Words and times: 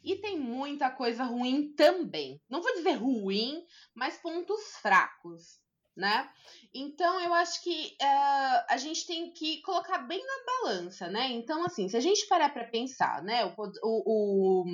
e 0.01 0.15
tem 0.15 0.39
muita 0.39 0.89
coisa 0.89 1.25
ruim 1.25 1.73
também. 1.73 2.41
Não 2.49 2.61
vou 2.61 2.73
dizer 2.75 2.93
ruim, 2.93 3.61
mas 3.93 4.15
pontos 4.15 4.77
fracos, 4.77 5.59
né? 5.97 6.31
Então 6.73 7.19
eu 7.19 7.33
acho 7.33 7.61
que 7.61 7.93
uh, 8.01 8.65
a 8.69 8.77
gente 8.77 9.05
tem 9.05 9.33
que 9.33 9.61
colocar 9.63 9.97
bem 9.97 10.25
na 10.25 10.45
balança, 10.45 11.09
né? 11.09 11.27
Então, 11.31 11.65
assim, 11.65 11.89
se 11.89 11.97
a 11.97 11.99
gente 11.99 12.25
parar 12.27 12.53
para 12.53 12.63
pensar, 12.63 13.21
né? 13.21 13.43
O, 13.43 13.53
o, 13.83 14.63
o 14.63 14.65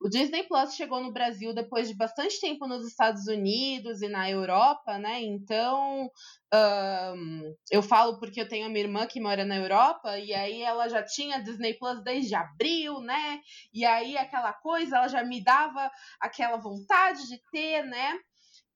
o 0.00 0.08
Disney 0.08 0.44
Plus 0.44 0.74
chegou 0.74 1.02
no 1.02 1.12
Brasil 1.12 1.52
depois 1.54 1.86
de 1.88 1.94
bastante 1.94 2.40
tempo 2.40 2.66
nos 2.66 2.86
Estados 2.86 3.26
Unidos 3.26 4.00
e 4.00 4.08
na 4.08 4.30
Europa, 4.30 4.98
né? 4.98 5.20
Então, 5.20 6.10
um, 6.52 7.54
eu 7.70 7.82
falo 7.82 8.18
porque 8.18 8.40
eu 8.40 8.48
tenho 8.48 8.66
a 8.66 8.68
minha 8.70 8.84
irmã 8.84 9.06
que 9.06 9.20
mora 9.20 9.44
na 9.44 9.56
Europa 9.56 10.18
e 10.18 10.32
aí 10.32 10.62
ela 10.62 10.88
já 10.88 11.02
tinha 11.02 11.42
Disney 11.42 11.74
Plus 11.74 12.02
desde 12.02 12.34
abril, 12.34 13.00
né? 13.00 13.40
E 13.74 13.84
aí 13.84 14.16
aquela 14.16 14.52
coisa, 14.54 14.96
ela 14.96 15.08
já 15.08 15.22
me 15.22 15.44
dava 15.44 15.90
aquela 16.18 16.56
vontade 16.56 17.28
de 17.28 17.38
ter, 17.52 17.84
né? 17.84 18.18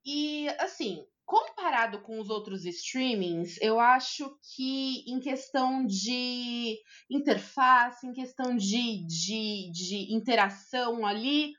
E 0.04 0.48
assim, 0.58 1.04
comparado 1.24 2.02
com 2.02 2.20
os 2.20 2.28
outros 2.28 2.64
streamings, 2.64 3.58
eu 3.60 3.80
acho 3.80 4.38
que 4.54 5.04
em 5.06 5.18
questão 5.20 5.84
de 5.84 6.78
interface, 7.10 8.06
em 8.06 8.12
questão 8.12 8.56
de, 8.56 9.06
de, 9.06 9.70
de 9.72 10.14
interação 10.14 11.06
ali, 11.06 11.54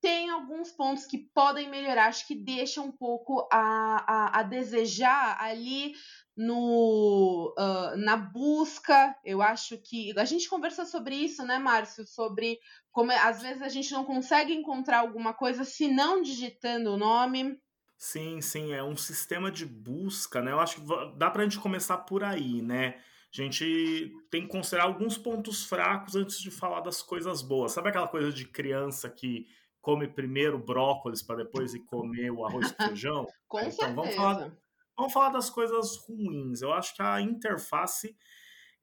tem 0.00 0.30
alguns 0.30 0.70
pontos 0.70 1.06
que 1.06 1.18
podem 1.34 1.68
melhorar, 1.68 2.06
acho 2.06 2.26
que 2.26 2.34
deixa 2.34 2.82
um 2.82 2.92
pouco 2.92 3.48
a, 3.50 4.04
a, 4.06 4.40
a 4.40 4.42
desejar 4.42 5.36
ali 5.40 5.94
no 6.36 7.54
uh, 7.58 7.96
na 7.96 8.16
busca. 8.16 9.16
Eu 9.24 9.40
acho 9.40 9.78
que 9.78 10.16
a 10.18 10.24
gente 10.24 10.48
conversou 10.48 10.84
sobre 10.84 11.16
isso, 11.16 11.42
né, 11.44 11.58
Márcio? 11.58 12.06
Sobre 12.06 12.58
como 12.92 13.10
é, 13.10 13.18
às 13.18 13.40
vezes 13.40 13.62
a 13.62 13.68
gente 13.68 13.90
não 13.92 14.04
consegue 14.04 14.52
encontrar 14.52 14.98
alguma 14.98 15.32
coisa 15.32 15.64
se 15.64 15.88
não 15.88 16.20
digitando 16.20 16.92
o 16.92 16.98
nome. 16.98 17.58
Sim, 17.98 18.40
sim, 18.40 18.72
é 18.72 18.82
um 18.82 18.96
sistema 18.96 19.50
de 19.50 19.64
busca, 19.64 20.42
né? 20.42 20.52
Eu 20.52 20.60
acho 20.60 20.76
que 20.76 21.16
dá 21.16 21.30
para 21.30 21.42
a 21.42 21.44
gente 21.44 21.58
começar 21.58 21.98
por 21.98 22.22
aí, 22.22 22.60
né? 22.60 23.00
A 23.32 23.42
gente 23.42 24.12
tem 24.30 24.42
que 24.42 24.48
considerar 24.48 24.84
alguns 24.84 25.16
pontos 25.16 25.64
fracos 25.64 26.14
antes 26.14 26.38
de 26.38 26.50
falar 26.50 26.80
das 26.80 27.02
coisas 27.02 27.42
boas. 27.42 27.72
Sabe 27.72 27.88
aquela 27.88 28.08
coisa 28.08 28.32
de 28.32 28.46
criança 28.46 29.10
que 29.10 29.46
come 29.80 30.08
primeiro 30.08 30.58
brócolis 30.58 31.22
para 31.22 31.36
depois 31.36 31.74
ir 31.74 31.84
comer 31.84 32.30
o 32.30 32.44
arroz 32.44 32.72
com 32.72 32.84
feijão? 32.88 33.26
com 33.48 33.60
então, 33.60 33.70
certeza. 33.70 33.94
Vamos 33.94 34.14
falar, 34.14 34.52
vamos 34.96 35.12
falar 35.12 35.28
das 35.30 35.50
coisas 35.50 35.96
ruins. 35.98 36.60
Eu 36.60 36.72
acho 36.72 36.94
que 36.94 37.02
a 37.02 37.20
interface 37.20 38.16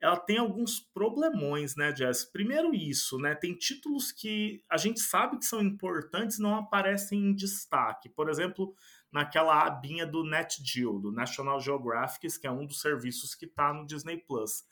ela 0.00 0.18
tem 0.18 0.36
alguns 0.36 0.80
problemões, 0.80 1.76
né, 1.76 1.94
Jess? 1.96 2.24
Primeiro 2.24 2.74
isso, 2.74 3.16
né? 3.18 3.34
Tem 3.34 3.54
títulos 3.56 4.12
que 4.12 4.62
a 4.70 4.76
gente 4.76 5.00
sabe 5.00 5.38
que 5.38 5.46
são 5.46 5.62
importantes 5.62 6.38
não 6.38 6.56
aparecem 6.56 7.18
em 7.18 7.34
destaque. 7.34 8.10
Por 8.10 8.28
exemplo, 8.28 8.74
naquela 9.14 9.64
abinha 9.64 10.04
do 10.04 10.24
NetGeo, 10.24 10.98
do 10.98 11.12
National 11.12 11.60
Geographic, 11.60 12.40
que 12.40 12.48
é 12.48 12.50
um 12.50 12.66
dos 12.66 12.80
serviços 12.80 13.32
que 13.32 13.46
está 13.46 13.72
no 13.72 13.86
Disney 13.86 14.18
Plus. 14.18 14.64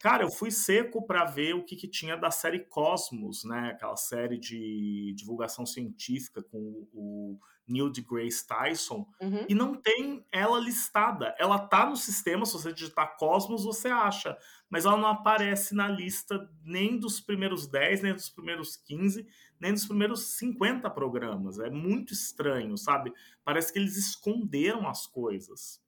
Cara, 0.00 0.24
eu 0.24 0.30
fui 0.30 0.50
seco 0.50 1.06
para 1.06 1.24
ver 1.24 1.54
o 1.54 1.64
que, 1.64 1.76
que, 1.76 1.86
tinha 1.86 2.16
da 2.16 2.30
série 2.30 2.58
Cosmos, 2.58 3.44
né? 3.44 3.70
Aquela 3.70 3.96
série 3.96 4.36
de 4.36 5.14
divulgação 5.16 5.64
científica 5.64 6.42
com 6.42 6.88
o 6.92 7.38
Neil 7.68 7.90
deGrasse 7.90 8.46
Tyson, 8.46 9.06
uhum. 9.20 9.44
e 9.48 9.54
não 9.54 9.74
tem 9.74 10.26
ela 10.32 10.58
listada. 10.58 11.34
Ela 11.38 11.58
tá 11.58 11.86
no 11.86 11.96
sistema, 11.96 12.44
se 12.46 12.54
você 12.54 12.72
digitar 12.72 13.16
Cosmos, 13.16 13.64
você 13.64 13.88
acha, 13.88 14.36
mas 14.70 14.84
ela 14.84 14.96
não 14.96 15.08
aparece 15.08 15.74
na 15.74 15.88
lista 15.88 16.48
nem 16.62 16.98
dos 16.98 17.20
primeiros 17.20 17.66
10, 17.66 18.02
nem 18.02 18.14
dos 18.14 18.28
primeiros 18.28 18.76
15, 18.76 19.26
nem 19.60 19.72
dos 19.72 19.86
primeiros 19.86 20.36
50 20.38 20.88
programas. 20.90 21.58
É 21.58 21.70
muito 21.70 22.12
estranho, 22.12 22.76
sabe? 22.76 23.12
Parece 23.44 23.72
que 23.72 23.78
eles 23.78 23.96
esconderam 23.96 24.88
as 24.88 25.06
coisas. 25.06 25.80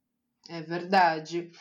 É 0.49 0.61
verdade. 0.61 1.51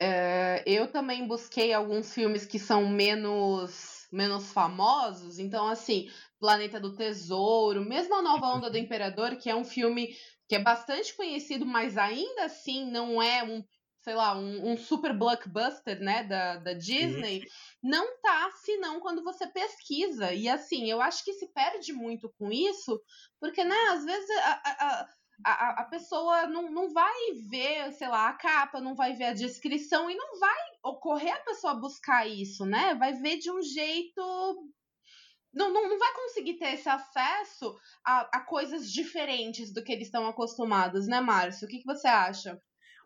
É, 0.00 0.62
eu 0.64 0.90
também 0.90 1.26
busquei 1.26 1.72
alguns 1.72 2.14
filmes 2.14 2.46
que 2.46 2.58
são 2.58 2.88
menos 2.88 4.00
menos 4.10 4.52
famosos, 4.52 5.38
então 5.38 5.68
assim, 5.68 6.10
Planeta 6.40 6.80
do 6.80 6.96
Tesouro, 6.96 7.84
mesmo 7.84 8.14
a 8.16 8.22
Nova 8.22 8.46
Onda 8.48 8.68
do 8.68 8.76
Imperador, 8.78 9.36
que 9.36 9.48
é 9.48 9.54
um 9.54 9.64
filme 9.64 10.16
que 10.48 10.56
é 10.56 10.58
bastante 10.58 11.14
conhecido, 11.14 11.64
mas 11.64 11.96
ainda 11.96 12.46
assim 12.46 12.90
não 12.90 13.22
é 13.22 13.44
um 13.44 13.64
sei 14.02 14.14
lá, 14.14 14.36
um, 14.36 14.72
um, 14.72 14.76
super 14.76 15.16
blockbuster, 15.16 16.00
né, 16.00 16.24
da, 16.24 16.56
da 16.56 16.72
Disney, 16.72 17.44
não 17.82 18.18
tá 18.20 18.50
senão 18.62 19.00
quando 19.00 19.22
você 19.22 19.46
pesquisa. 19.46 20.32
E 20.32 20.48
assim, 20.48 20.90
eu 20.90 21.00
acho 21.00 21.24
que 21.24 21.34
se 21.34 21.46
perde 21.52 21.92
muito 21.92 22.32
com 22.38 22.50
isso, 22.50 23.00
porque, 23.38 23.62
né, 23.62 23.76
às 23.90 24.04
vezes 24.04 24.30
a, 24.30 24.62
a, 24.64 25.08
a, 25.44 25.80
a 25.82 25.84
pessoa 25.84 26.46
não, 26.46 26.70
não 26.70 26.92
vai 26.92 27.32
ver, 27.48 27.92
sei 27.92 28.08
lá, 28.08 28.28
a 28.28 28.34
capa, 28.34 28.80
não 28.80 28.94
vai 28.94 29.12
ver 29.12 29.24
a 29.24 29.34
descrição 29.34 30.10
e 30.10 30.16
não 30.16 30.38
vai 30.38 30.58
ocorrer 30.82 31.34
a 31.34 31.40
pessoa 31.40 31.74
buscar 31.74 32.26
isso, 32.26 32.64
né? 32.64 32.94
Vai 32.94 33.12
ver 33.14 33.36
de 33.38 33.50
um 33.50 33.62
jeito 33.62 34.70
não, 35.52 35.72
não, 35.72 35.88
não 35.88 35.98
vai 35.98 36.14
conseguir 36.14 36.54
ter 36.54 36.74
esse 36.74 36.88
acesso 36.88 37.76
a, 38.04 38.38
a 38.38 38.40
coisas 38.40 38.90
diferentes 38.90 39.72
do 39.72 39.82
que 39.82 39.92
eles 39.92 40.06
estão 40.06 40.26
acostumados, 40.28 41.08
né, 41.08 41.20
Márcio? 41.20 41.66
O 41.66 41.68
que, 41.68 41.78
que 41.78 41.86
você 41.86 42.06
acha? 42.06 42.60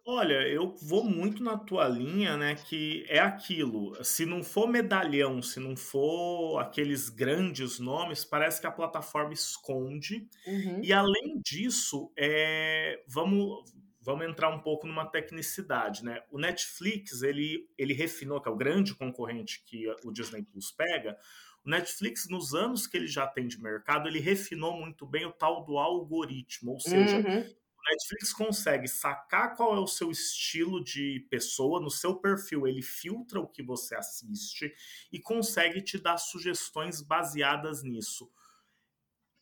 Olha, 0.06 0.46
eu 0.46 0.74
vou 0.82 1.02
muito 1.02 1.42
na 1.42 1.56
tua 1.56 1.88
linha, 1.88 2.36
né? 2.36 2.54
Que 2.56 3.06
é 3.08 3.20
aquilo. 3.20 3.96
Se 4.04 4.26
não 4.26 4.42
for 4.42 4.68
medalhão, 4.68 5.40
se 5.40 5.58
não 5.58 5.74
for 5.74 6.58
aqueles 6.58 7.08
grandes 7.08 7.78
nomes, 7.78 8.22
parece 8.22 8.60
que 8.60 8.66
a 8.66 8.70
plataforma 8.70 9.32
esconde. 9.32 10.28
Uhum. 10.46 10.80
E 10.82 10.92
além 10.92 11.40
disso, 11.42 12.12
é, 12.18 13.02
vamos, 13.08 13.64
vamos 13.98 14.26
entrar 14.26 14.50
um 14.50 14.60
pouco 14.60 14.86
numa 14.86 15.06
tecnicidade, 15.06 16.04
né? 16.04 16.22
O 16.30 16.38
Netflix, 16.38 17.22
ele, 17.22 17.66
ele 17.78 17.94
refinou, 17.94 18.42
que 18.42 18.48
é 18.48 18.52
o 18.52 18.56
grande 18.56 18.94
concorrente 18.94 19.64
que 19.64 19.86
o 20.04 20.12
Disney 20.12 20.42
Plus 20.42 20.70
pega. 20.70 21.16
O 21.64 21.70
Netflix, 21.70 22.28
nos 22.28 22.52
anos 22.54 22.86
que 22.86 22.94
ele 22.98 23.06
já 23.06 23.26
tem 23.26 23.46
de 23.48 23.58
mercado, 23.58 24.06
ele 24.06 24.20
refinou 24.20 24.76
muito 24.78 25.06
bem 25.06 25.24
o 25.24 25.32
tal 25.32 25.64
do 25.64 25.78
algoritmo, 25.78 26.72
ou 26.72 26.80
seja, 26.80 27.16
Uhum. 27.16 27.44
Netflix 27.90 28.32
consegue 28.32 28.88
sacar 28.88 29.54
qual 29.56 29.76
é 29.76 29.81
o 29.81 29.86
seu 29.86 30.10
estilo 30.10 30.82
de 30.82 31.26
pessoa, 31.31 31.81
no 31.81 31.90
seu 31.90 32.16
perfil 32.16 32.66
ele 32.66 32.82
filtra 32.82 33.40
o 33.40 33.48
que 33.48 33.62
você 33.62 33.94
assiste 33.94 34.75
e 35.12 35.20
consegue 35.20 35.82
te 35.82 35.98
dar 35.98 36.16
sugestões 36.16 37.02
baseadas 37.02 37.82
nisso. 37.82 38.31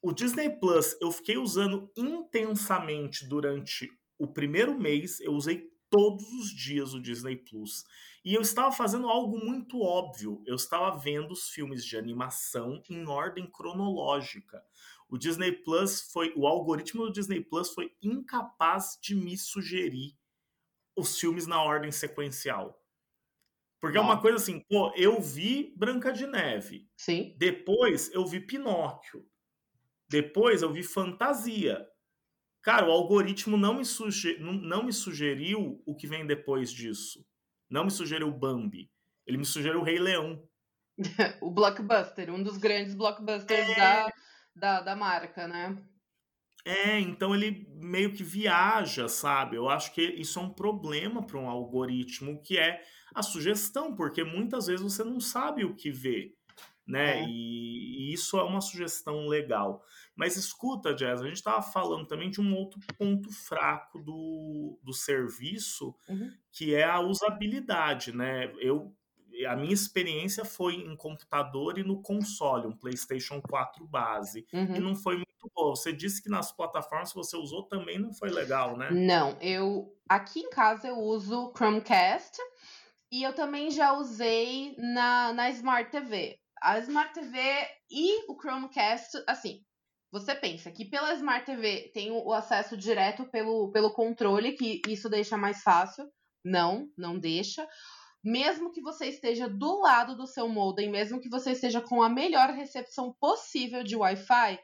O 0.00 0.12
Disney 0.12 0.50
Plus 0.50 0.96
eu 1.00 1.12
fiquei 1.12 1.36
usando 1.36 1.90
intensamente 1.96 3.26
durante 3.26 3.88
o 4.18 4.26
primeiro 4.26 4.78
mês, 4.78 5.20
eu 5.20 5.32
usei 5.32 5.72
todos 5.92 6.26
os 6.32 6.50
dias 6.50 6.94
o 6.94 7.00
Disney 7.00 7.36
Plus. 7.36 7.84
E 8.24 8.34
eu 8.34 8.40
estava 8.40 8.72
fazendo 8.72 9.08
algo 9.08 9.36
muito 9.38 9.80
óbvio. 9.82 10.42
Eu 10.46 10.54
estava 10.54 10.96
vendo 10.96 11.32
os 11.32 11.50
filmes 11.50 11.84
de 11.84 11.98
animação 11.98 12.82
em 12.88 13.06
ordem 13.06 13.46
cronológica 13.46 14.64
o 15.12 15.18
Disney 15.18 15.52
Plus 15.52 16.10
foi. 16.10 16.32
O 16.34 16.46
algoritmo 16.46 17.04
do 17.04 17.12
Disney 17.12 17.42
Plus 17.42 17.68
foi 17.68 17.94
incapaz 18.02 18.98
de 18.98 19.14
me 19.14 19.36
sugerir 19.36 20.16
os 20.96 21.20
filmes 21.20 21.46
na 21.46 21.62
ordem 21.62 21.92
sequencial. 21.92 22.82
Porque 23.78 23.98
é 23.98 24.00
uma 24.00 24.18
coisa 24.18 24.38
assim, 24.38 24.60
pô, 24.60 24.90
eu 24.96 25.20
vi 25.20 25.74
Branca 25.76 26.14
de 26.14 26.26
Neve. 26.26 26.88
Sim. 26.96 27.34
Depois 27.36 28.10
eu 28.14 28.24
vi 28.24 28.40
Pinóquio. 28.40 29.28
Depois 30.08 30.62
eu 30.62 30.72
vi 30.72 30.82
Fantasia. 30.82 31.86
Cara, 32.62 32.88
o 32.88 32.90
algoritmo 32.90 33.58
não 33.58 33.74
me, 33.74 33.84
suge 33.84 34.38
não 34.38 34.82
me 34.82 34.94
sugeriu 34.94 35.82
o 35.84 35.94
que 35.94 36.06
vem 36.06 36.26
depois 36.26 36.72
disso. 36.72 37.22
Não 37.68 37.84
me 37.84 37.90
sugeriu 37.90 38.30
Bambi. 38.30 38.90
Ele 39.26 39.36
me 39.36 39.44
sugeriu 39.44 39.80
o 39.80 39.84
Rei 39.84 39.98
Leão. 39.98 40.42
o 41.42 41.50
blockbuster, 41.50 42.32
um 42.32 42.42
dos 42.42 42.56
grandes 42.56 42.94
blockbusters 42.94 43.68
é... 43.68 43.74
da, 43.76 44.12
da, 44.54 44.80
da 44.80 44.94
marca, 44.94 45.46
né? 45.46 45.76
É, 46.64 47.00
então 47.00 47.34
ele 47.34 47.66
meio 47.74 48.12
que 48.12 48.22
viaja, 48.22 49.08
sabe? 49.08 49.56
Eu 49.56 49.68
acho 49.68 49.92
que 49.92 50.02
isso 50.02 50.38
é 50.38 50.42
um 50.42 50.50
problema 50.50 51.22
para 51.26 51.38
um 51.38 51.48
algoritmo, 51.48 52.40
que 52.40 52.56
é 52.56 52.82
a 53.14 53.22
sugestão, 53.22 53.94
porque 53.94 54.22
muitas 54.22 54.66
vezes 54.66 54.82
você 54.82 55.02
não 55.02 55.18
sabe 55.18 55.64
o 55.64 55.74
que 55.74 55.90
ver, 55.90 56.36
né? 56.86 57.20
É. 57.20 57.24
E, 57.24 58.10
e, 58.10 58.12
isso 58.12 58.38
é 58.38 58.44
uma 58.44 58.60
sugestão 58.60 59.26
legal. 59.26 59.84
Mas 60.14 60.36
escuta, 60.36 60.94
Jazz, 60.94 61.20
a 61.20 61.26
gente 61.26 61.36
estava 61.36 61.62
falando 61.62 62.06
também 62.06 62.30
de 62.30 62.40
um 62.40 62.54
outro 62.54 62.80
ponto 62.96 63.32
fraco 63.32 63.98
do, 63.98 64.78
do 64.84 64.92
serviço, 64.92 65.94
uhum. 66.08 66.30
que 66.52 66.74
é 66.74 66.84
a 66.84 67.00
usabilidade, 67.00 68.14
né? 68.14 68.52
Eu 68.58 68.94
a 69.46 69.56
minha 69.56 69.72
experiência 69.72 70.44
foi 70.44 70.74
em 70.74 70.96
computador 70.96 71.78
e 71.78 71.84
no 71.84 72.02
console, 72.02 72.66
um 72.66 72.76
PlayStation 72.76 73.40
4 73.40 73.86
base. 73.86 74.46
Uhum. 74.52 74.76
E 74.76 74.80
não 74.80 74.94
foi 74.94 75.16
muito 75.16 75.50
boa. 75.54 75.74
Você 75.74 75.92
disse 75.92 76.22
que 76.22 76.28
nas 76.28 76.52
plataformas 76.52 77.10
que 77.10 77.16
você 77.16 77.36
usou 77.36 77.64
também 77.64 77.98
não 77.98 78.12
foi 78.12 78.30
legal, 78.30 78.76
né? 78.76 78.90
Não, 78.90 79.36
eu 79.40 79.92
aqui 80.08 80.40
em 80.40 80.50
casa 80.50 80.88
eu 80.88 80.98
uso 80.98 81.52
Chromecast 81.56 82.38
e 83.10 83.22
eu 83.22 83.34
também 83.34 83.70
já 83.70 83.92
usei 83.92 84.74
na, 84.78 85.32
na 85.32 85.50
Smart 85.50 85.90
TV. 85.90 86.38
A 86.60 86.78
Smart 86.78 87.12
TV 87.12 87.38
e 87.90 88.30
o 88.30 88.40
Chromecast, 88.40 89.22
assim, 89.26 89.62
você 90.12 90.34
pensa 90.34 90.70
que 90.70 90.84
pela 90.84 91.14
Smart 91.14 91.44
TV 91.44 91.90
tem 91.92 92.10
o 92.10 92.32
acesso 92.32 92.76
direto 92.76 93.24
pelo, 93.30 93.72
pelo 93.72 93.92
controle, 93.92 94.52
que 94.52 94.80
isso 94.86 95.08
deixa 95.08 95.36
mais 95.36 95.62
fácil. 95.62 96.06
Não, 96.44 96.88
não 96.96 97.18
deixa 97.18 97.66
mesmo 98.22 98.70
que 98.70 98.80
você 98.80 99.06
esteja 99.06 99.48
do 99.48 99.80
lado 99.80 100.16
do 100.16 100.26
seu 100.26 100.48
modem, 100.48 100.90
mesmo 100.90 101.20
que 101.20 101.28
você 101.28 101.52
esteja 101.52 101.80
com 101.80 102.02
a 102.02 102.08
melhor 102.08 102.50
recepção 102.50 103.14
possível 103.18 103.82
de 103.82 103.96
Wi-Fi, 103.96 104.60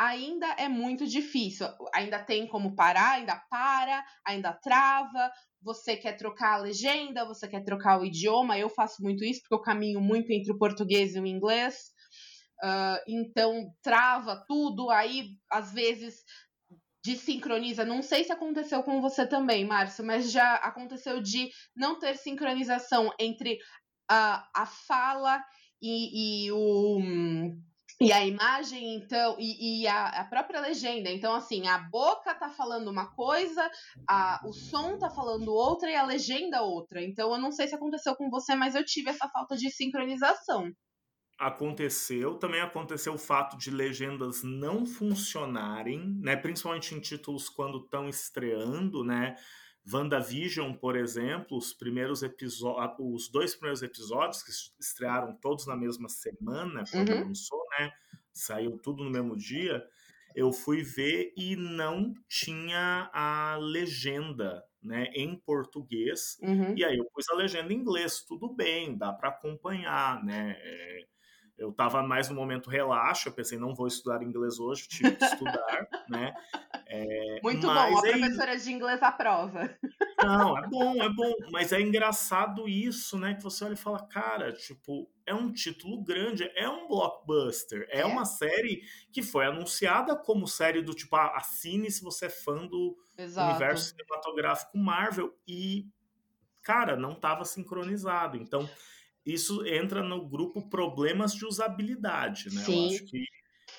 ainda 0.00 0.46
é 0.52 0.66
muito 0.68 1.06
difícil. 1.06 1.66
Ainda 1.94 2.22
tem 2.22 2.46
como 2.46 2.74
parar, 2.74 3.16
ainda 3.16 3.36
para, 3.50 4.02
ainda 4.26 4.52
trava. 4.52 5.30
Você 5.62 5.94
quer 5.94 6.16
trocar 6.16 6.54
a 6.54 6.62
legenda, 6.62 7.26
você 7.26 7.46
quer 7.46 7.62
trocar 7.62 8.00
o 8.00 8.04
idioma. 8.04 8.58
Eu 8.58 8.70
faço 8.70 9.02
muito 9.02 9.22
isso 9.22 9.40
porque 9.42 9.54
eu 9.54 9.60
caminho 9.60 10.00
muito 10.00 10.30
entre 10.30 10.52
o 10.52 10.58
português 10.58 11.14
e 11.14 11.20
o 11.20 11.26
inglês. 11.26 11.90
Uh, 12.64 13.00
então 13.08 13.70
trava 13.82 14.42
tudo. 14.48 14.88
Aí, 14.88 15.30
às 15.50 15.72
vezes, 15.72 16.22
desincroniza. 17.04 17.84
Não 17.84 18.02
sei 18.02 18.24
se 18.24 18.32
aconteceu 18.32 18.82
com 18.82 19.00
você 19.00 19.26
também, 19.26 19.64
Márcio, 19.64 20.04
mas 20.04 20.30
já 20.30 20.54
aconteceu 20.56 21.20
de 21.20 21.50
não 21.74 21.98
ter 21.98 22.16
sincronização 22.16 23.12
entre 23.18 23.58
a, 24.08 24.48
a 24.54 24.66
fala 24.66 25.42
e, 25.80 26.46
e 26.46 26.52
o. 26.52 27.00
E 28.02 28.12
a 28.12 28.24
imagem, 28.24 28.94
então, 28.94 29.36
e, 29.38 29.82
e 29.82 29.86
a, 29.86 30.06
a, 30.06 30.24
própria 30.24 30.58
legenda. 30.58 31.10
Então, 31.10 31.34
assim, 31.34 31.68
a 31.68 31.76
boca 31.76 32.34
tá 32.34 32.48
falando 32.48 32.88
uma 32.88 33.14
coisa, 33.14 33.70
a, 34.08 34.40
o 34.46 34.54
som 34.54 34.96
tá 34.96 35.10
falando 35.10 35.52
outra 35.52 35.90
e 35.90 35.94
a 35.94 36.06
legenda 36.06 36.62
outra. 36.62 37.02
Então, 37.02 37.30
eu 37.30 37.38
não 37.38 37.52
sei 37.52 37.68
se 37.68 37.74
aconteceu 37.74 38.16
com 38.16 38.30
você, 38.30 38.54
mas 38.54 38.74
eu 38.74 38.86
tive 38.86 39.10
essa 39.10 39.28
falta 39.28 39.54
de 39.54 39.70
sincronização 39.70 40.72
aconteceu. 41.40 42.34
Também 42.34 42.60
aconteceu 42.60 43.14
o 43.14 43.18
fato 43.18 43.56
de 43.56 43.70
legendas 43.70 44.42
não 44.42 44.84
funcionarem, 44.84 46.18
né? 46.20 46.36
Principalmente 46.36 46.94
em 46.94 47.00
títulos 47.00 47.48
quando 47.48 47.78
estão 47.78 48.08
estreando, 48.08 49.02
né? 49.02 49.34
WandaVision, 49.90 50.74
por 50.74 50.94
exemplo, 50.94 51.56
os 51.56 51.72
primeiros 51.72 52.22
episódios, 52.22 52.94
os 52.98 53.30
dois 53.30 53.54
primeiros 53.54 53.82
episódios 53.82 54.42
que 54.42 54.50
estrearam 54.78 55.34
todos 55.40 55.66
na 55.66 55.74
mesma 55.74 56.08
semana 56.10 56.84
quando 56.90 57.10
uhum. 57.10 57.28
lançou, 57.28 57.64
né? 57.78 57.90
Saiu 58.32 58.78
tudo 58.78 59.02
no 59.02 59.10
mesmo 59.10 59.34
dia. 59.34 59.82
Eu 60.36 60.52
fui 60.52 60.82
ver 60.82 61.32
e 61.36 61.56
não 61.56 62.14
tinha 62.28 63.10
a 63.12 63.56
legenda, 63.56 64.62
né, 64.82 65.06
em 65.14 65.34
português. 65.34 66.38
Uhum. 66.40 66.76
E 66.76 66.84
aí 66.84 66.96
eu 66.96 67.04
pus 67.12 67.28
a 67.30 67.34
legenda 67.34 67.72
em 67.72 67.76
inglês, 67.76 68.22
tudo 68.22 68.54
bem, 68.54 68.96
dá 68.96 69.12
para 69.12 69.30
acompanhar, 69.30 70.22
né? 70.24 70.56
Eu 71.60 71.68
estava 71.68 72.02
mais 72.02 72.26
no 72.30 72.34
momento 72.34 72.70
relaxo, 72.70 73.28
eu 73.28 73.32
pensei, 73.32 73.58
não 73.58 73.74
vou 73.74 73.86
estudar 73.86 74.22
inglês 74.22 74.58
hoje, 74.58 74.88
tive 74.88 75.14
que 75.14 75.24
estudar, 75.26 75.86
né? 76.08 76.32
É, 76.86 77.38
Muito 77.42 77.66
bom, 77.66 77.70
a 77.70 78.08
é... 78.08 78.12
professora 78.12 78.56
de 78.56 78.72
inglês 78.72 79.02
aprova. 79.02 79.78
Não, 80.22 80.56
é 80.56 80.66
bom, 80.66 81.02
é 81.02 81.08
bom, 81.10 81.34
mas 81.52 81.70
é 81.70 81.80
engraçado 81.82 82.66
isso, 82.66 83.18
né? 83.18 83.34
Que 83.34 83.42
você 83.42 83.62
olha 83.62 83.74
e 83.74 83.76
fala, 83.76 84.06
cara, 84.06 84.54
tipo, 84.54 85.06
é 85.26 85.34
um 85.34 85.52
título 85.52 86.02
grande, 86.02 86.50
é 86.56 86.66
um 86.66 86.88
blockbuster, 86.88 87.86
é, 87.90 88.00
é. 88.00 88.06
uma 88.06 88.24
série 88.24 88.80
que 89.12 89.22
foi 89.22 89.44
anunciada 89.44 90.16
como 90.16 90.48
série 90.48 90.80
do 90.80 90.94
tipo, 90.94 91.14
ah, 91.14 91.36
assine 91.36 91.90
se 91.90 92.02
você 92.02 92.24
é 92.24 92.30
fã 92.30 92.66
do 92.66 92.96
Exato. 93.18 93.50
universo 93.50 93.90
cinematográfico 93.90 94.78
Marvel, 94.78 95.30
e, 95.46 95.86
cara, 96.62 96.96
não 96.96 97.12
estava 97.12 97.44
sincronizado, 97.44 98.38
então 98.38 98.66
isso 99.32 99.66
entra 99.66 100.02
no 100.02 100.28
grupo 100.28 100.68
problemas 100.68 101.34
de 101.34 101.44
usabilidade, 101.44 102.54
né? 102.54 102.62
Sim. 102.62 102.88
Eu 102.88 102.94
acho 102.94 103.04
que 103.06 103.24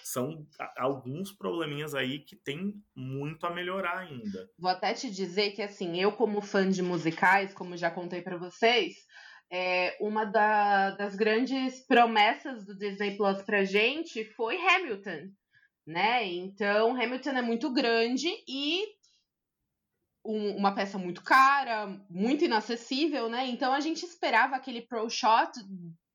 são 0.04 0.46
alguns 0.78 1.32
probleminhas 1.32 1.96
aí 1.96 2.20
que 2.20 2.36
tem 2.36 2.74
muito 2.96 3.46
a 3.46 3.54
melhorar 3.54 4.00
ainda. 4.00 4.50
Vou 4.58 4.70
até 4.70 4.94
te 4.94 5.10
dizer 5.10 5.52
que, 5.52 5.62
assim, 5.62 6.00
eu 6.02 6.12
como 6.12 6.42
fã 6.42 6.70
de 6.70 6.82
musicais, 6.82 7.54
como 7.54 7.78
já 7.78 7.90
contei 7.90 8.22
para 8.22 8.38
vocês, 8.38 8.96
é, 9.52 9.98
uma 10.00 10.26
da, 10.26 10.92
das 10.92 11.16
grandes 11.16 11.86
promessas 11.86 12.66
do 12.66 12.78
Disney 12.78 13.18
Plus 13.18 13.42
pra 13.42 13.64
gente 13.64 14.26
foi 14.34 14.58
Hamilton, 14.58 15.30
né? 15.86 16.26
Então, 16.26 16.96
Hamilton 16.96 17.32
é 17.32 17.42
muito 17.42 17.72
grande 17.74 18.30
e 18.48 18.86
um, 20.26 20.56
uma 20.58 20.74
peça 20.74 20.98
muito 20.98 21.24
cara, 21.24 21.88
muito 22.10 22.46
inacessível, 22.46 23.30
né? 23.30 23.48
Então 23.48 23.74
a 23.74 23.80
gente 23.80 24.06
esperava 24.06 24.56
aquele 24.56 24.82
Pro 24.82 25.10
Shot 25.10 25.52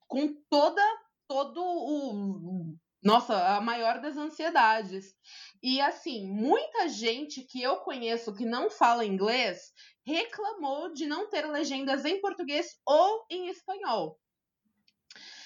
com 0.07 0.35
toda 0.49 0.83
todo 1.29 1.61
o 1.61 2.77
nossa, 3.03 3.57
a 3.57 3.61
maior 3.61 4.01
das 4.01 4.17
ansiedades. 4.17 5.15
E 5.63 5.81
assim, 5.81 6.27
muita 6.27 6.89
gente 6.89 7.43
que 7.43 7.63
eu 7.63 7.77
conheço 7.77 8.35
que 8.35 8.45
não 8.45 8.69
fala 8.69 9.05
inglês 9.05 9.73
reclamou 10.05 10.93
de 10.93 11.07
não 11.07 11.31
ter 11.31 11.47
legendas 11.47 12.05
em 12.05 12.21
português 12.21 12.67
ou 12.85 13.25
em 13.31 13.49
espanhol. 13.49 14.19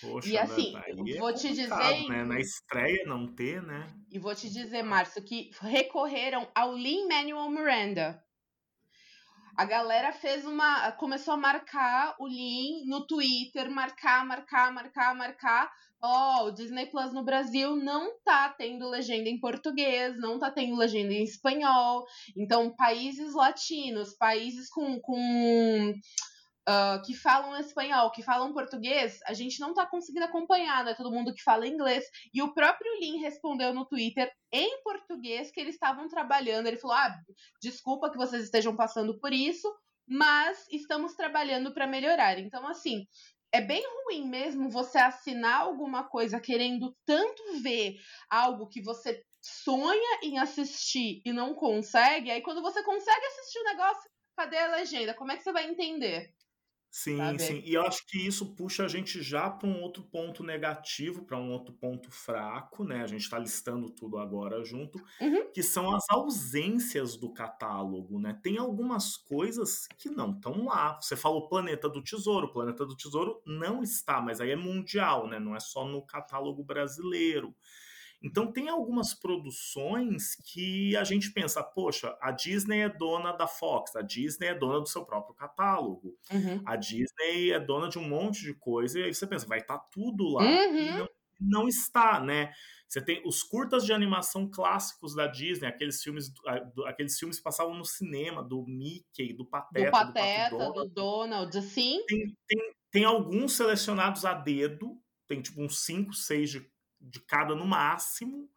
Poxa, 0.01 0.29
e 0.31 0.39
assim, 0.39 0.75
é 0.75 1.19
vou 1.19 1.35
te 1.35 1.49
dizer. 1.53 2.09
Né? 2.09 2.25
Na 2.25 2.41
estreia 2.41 3.05
não 3.05 3.27
ter, 3.27 3.63
né? 3.63 3.87
E 4.11 4.19
vou 4.19 4.35
te 4.35 4.49
dizer, 4.49 4.83
Márcio, 4.83 5.23
que 5.23 5.51
recorreram 5.61 6.51
ao 6.55 6.75
Lin 6.75 7.07
Manuel 7.07 7.51
Miranda, 7.51 8.25
a 9.61 9.65
galera 9.67 10.11
fez 10.11 10.47
uma. 10.47 10.91
começou 10.93 11.35
a 11.35 11.37
marcar 11.37 12.17
o 12.19 12.27
Lean 12.27 12.83
no 12.87 13.07
Twitter, 13.07 13.71
marcar, 13.71 14.25
marcar, 14.25 14.73
marcar, 14.73 15.15
marcar. 15.15 15.71
Ó, 16.03 16.45
oh, 16.45 16.47
o 16.47 16.51
Disney 16.51 16.87
Plus 16.87 17.13
no 17.13 17.23
Brasil 17.23 17.77
não 17.77 18.19
tá 18.25 18.49
tendo 18.49 18.89
legenda 18.89 19.29
em 19.29 19.39
português, 19.39 20.19
não 20.19 20.39
tá 20.39 20.51
tendo 20.51 20.77
legenda 20.77 21.13
em 21.13 21.25
espanhol. 21.25 22.07
Então, 22.35 22.75
países 22.75 23.35
latinos, 23.35 24.15
países 24.15 24.71
com, 24.71 24.99
com 24.99 25.95
uh, 26.69 27.03
que 27.05 27.15
falam 27.15 27.59
espanhol, 27.59 28.11
que 28.11 28.23
falam 28.23 28.53
português, 28.53 29.19
a 29.27 29.33
gente 29.33 29.61
não 29.61 29.71
está 29.71 29.87
conseguindo 29.87 30.25
acompanhar, 30.25 30.85
não 30.85 30.93
é 30.93 30.95
todo 30.95 31.11
mundo 31.11 31.35
que 31.35 31.43
fala 31.43 31.67
inglês. 31.67 32.05
E 32.33 32.43
o 32.43 32.53
próprio 32.53 32.99
Lin 33.01 33.19
respondeu 33.19 33.73
no 33.75 33.87
Twitter 33.87 34.31
em 34.53 34.83
português 34.83 35.51
que 35.51 35.61
eles 35.61 35.75
estavam 35.75 36.09
trabalhando. 36.09 36.67
Ele 36.67 36.79
falou: 36.79 36.97
ah, 36.97 37.17
desculpa 37.63 38.11
que 38.11 38.19
vocês 38.19 38.45
estejam 38.45 38.77
passando 38.77 39.19
por 39.19 39.33
isso, 39.33 39.73
mas 40.07 40.67
estamos 40.71 41.15
trabalhando 41.15 41.73
para 41.73 41.87
melhorar. 41.87 42.39
Então, 42.39 42.67
assim, 42.67 43.07
é 43.53 43.61
bem 43.61 43.83
ruim 44.05 44.29
mesmo 44.29 44.71
você 44.71 44.99
assinar 44.99 45.63
alguma 45.63 46.05
coisa 46.05 46.41
querendo 46.41 46.97
tanto 47.05 47.61
ver 47.63 47.97
algo 48.29 48.69
que 48.69 48.83
você 48.83 49.25
sonha 49.43 50.21
em 50.23 50.39
assistir 50.39 51.23
e 51.25 51.33
não 51.33 51.55
consegue. 51.55 52.31
Aí, 52.31 52.43
quando 52.43 52.63
você 52.63 52.83
consegue 52.83 53.27
assistir 53.27 53.59
o 53.59 53.65
negócio, 53.65 54.11
cadê 54.37 54.59
a 54.59 54.77
legenda? 54.77 55.15
Como 55.15 55.33
é 55.33 55.37
que 55.37 55.43
você 55.43 55.53
vai 55.53 55.65
entender? 55.65 56.33
Sim, 56.91 57.19
sabe? 57.19 57.43
sim. 57.43 57.63
E 57.65 57.75
eu 57.75 57.83
acho 57.83 58.05
que 58.07 58.19
isso 58.19 58.55
puxa 58.57 58.85
a 58.85 58.89
gente 58.89 59.23
já 59.23 59.49
para 59.49 59.69
um 59.69 59.81
outro 59.81 60.03
ponto 60.03 60.43
negativo, 60.43 61.25
para 61.25 61.39
um 61.39 61.53
outro 61.53 61.73
ponto 61.73 62.11
fraco, 62.11 62.83
né? 62.83 63.03
A 63.03 63.07
gente 63.07 63.23
está 63.23 63.39
listando 63.39 63.89
tudo 63.91 64.19
agora 64.19 64.65
junto, 64.65 64.99
uhum. 65.21 65.53
que 65.53 65.63
são 65.63 65.95
as 65.95 66.05
ausências 66.11 67.17
do 67.17 67.33
catálogo, 67.33 68.19
né? 68.19 68.39
Tem 68.43 68.59
algumas 68.59 69.17
coisas 69.17 69.87
que 69.97 70.11
não 70.11 70.33
estão 70.33 70.65
lá. 70.65 71.01
Você 71.01 71.15
falou 71.15 71.49
Planeta 71.49 71.89
do 71.89 72.03
Tesouro, 72.03 72.49
o 72.49 72.53
Planeta 72.53 72.85
do 72.85 72.97
Tesouro 72.97 73.41
não 73.47 73.83
está, 73.83 74.21
mas 74.21 74.41
aí 74.41 74.51
é 74.51 74.57
mundial, 74.57 75.29
né? 75.29 75.39
Não 75.39 75.55
é 75.55 75.61
só 75.61 75.87
no 75.87 76.05
catálogo 76.05 76.65
brasileiro. 76.65 77.55
Então 78.23 78.53
tem 78.53 78.69
algumas 78.69 79.15
produções 79.15 80.35
que 80.53 80.95
a 80.97 81.05
gente 81.05 81.33
pensa, 81.33 81.63
poxa, 81.63 82.17
a 82.21 82.31
Disney 82.31 82.81
é 82.81 82.89
dona 82.89 83.33
da 83.33 83.47
Fox, 83.47 83.97
a 83.97 84.03
Disney 84.03 84.49
é 84.49 84.55
dona 84.55 84.81
do 84.81 84.89
seu 84.89 85.05
próprio 85.05 85.35
catálogo, 85.35 86.19
uhum. 86.31 86.63
a 86.67 86.77
Disney 86.77 87.51
é 87.51 87.59
dona 87.59 87.89
de 87.89 87.99
um 87.99 88.07
monte 88.07 88.43
de 88.43 88.53
coisa, 88.55 88.99
e 88.99 89.05
aí 89.05 89.15
você 89.15 89.27
pensa, 89.27 89.47
vai 89.47 89.61
estar 89.61 89.79
tá 89.79 89.87
tudo 89.91 90.29
lá. 90.35 90.43
Uhum. 90.43 90.99
Não, 90.99 91.09
não 91.41 91.69
está, 91.69 92.21
né? 92.21 92.53
Você 92.87 93.01
tem 93.01 93.23
os 93.25 93.43
curtas 93.43 93.87
de 93.87 93.93
animação 93.93 94.51
clássicos 94.51 95.15
da 95.15 95.29
Disney, 95.29 95.69
aqueles 95.69 96.03
filmes, 96.03 96.33
aqueles 96.87 97.17
filmes 97.17 97.39
que 97.39 97.43
passavam 97.45 97.73
no 97.73 97.85
cinema, 97.85 98.43
do 98.43 98.65
Mickey, 98.67 99.33
do 99.33 99.47
Pateta, 99.47 99.87
do, 99.87 99.93
Pateta, 99.93 100.51
do, 100.51 100.59
Donald. 100.59 100.89
do 100.89 100.95
Donald, 100.95 101.59
assim. 101.59 102.05
Tem, 102.07 102.37
tem, 102.49 102.75
tem 102.91 103.05
alguns 103.05 103.53
selecionados 103.53 104.25
a 104.25 104.35
dedo, 104.35 105.01
tem 105.29 105.41
tipo 105.41 105.63
uns 105.63 105.85
5, 105.85 106.13
6 106.13 106.51
de 106.51 106.71
de 107.01 107.21
cada 107.21 107.55
no 107.55 107.67
máximo. 107.67 108.49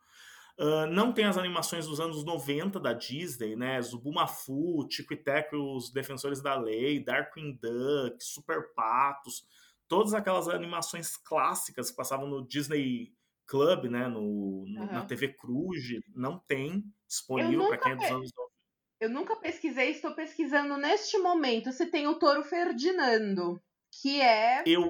Uh, 0.57 0.85
não 0.85 1.11
tem 1.11 1.25
as 1.25 1.37
animações 1.37 1.87
dos 1.87 1.99
anos 1.99 2.23
90 2.23 2.79
da 2.79 2.93
Disney, 2.93 3.55
né? 3.55 3.81
Zubumafu, 3.81 4.87
Tico 4.87 5.13
e 5.13 5.17
Teco 5.17 5.55
os 5.55 5.91
Defensores 5.91 6.41
da 6.41 6.55
Lei, 6.55 7.03
Darkwing 7.03 7.59
Duck, 7.59 8.23
Super 8.23 8.71
Patos, 8.75 9.47
todas 9.87 10.13
aquelas 10.13 10.47
animações 10.47 11.17
clássicas 11.17 11.89
que 11.89 11.97
passavam 11.97 12.27
no 12.27 12.45
Disney 12.45 13.11
Club, 13.47 13.85
né? 13.85 14.07
No, 14.07 14.19
uhum. 14.19 14.89
Na 14.91 15.05
TV 15.05 15.29
Cruz, 15.29 15.99
não 16.15 16.37
tem 16.37 16.85
disponível 17.07 17.67
para 17.67 17.77
quem 17.77 17.91
é 17.93 17.95
dos 17.95 18.05
anos 18.05 18.31
90. 18.35 18.53
Eu 18.99 19.09
nunca 19.09 19.35
pesquisei, 19.35 19.89
estou 19.89 20.13
pesquisando 20.13 20.77
neste 20.77 21.17
momento 21.17 21.71
se 21.71 21.87
tem 21.87 22.07
o 22.07 22.19
Toro 22.19 22.43
Ferdinando, 22.43 23.61
que 23.91 24.21
é. 24.21 24.63
Eu 24.65 24.89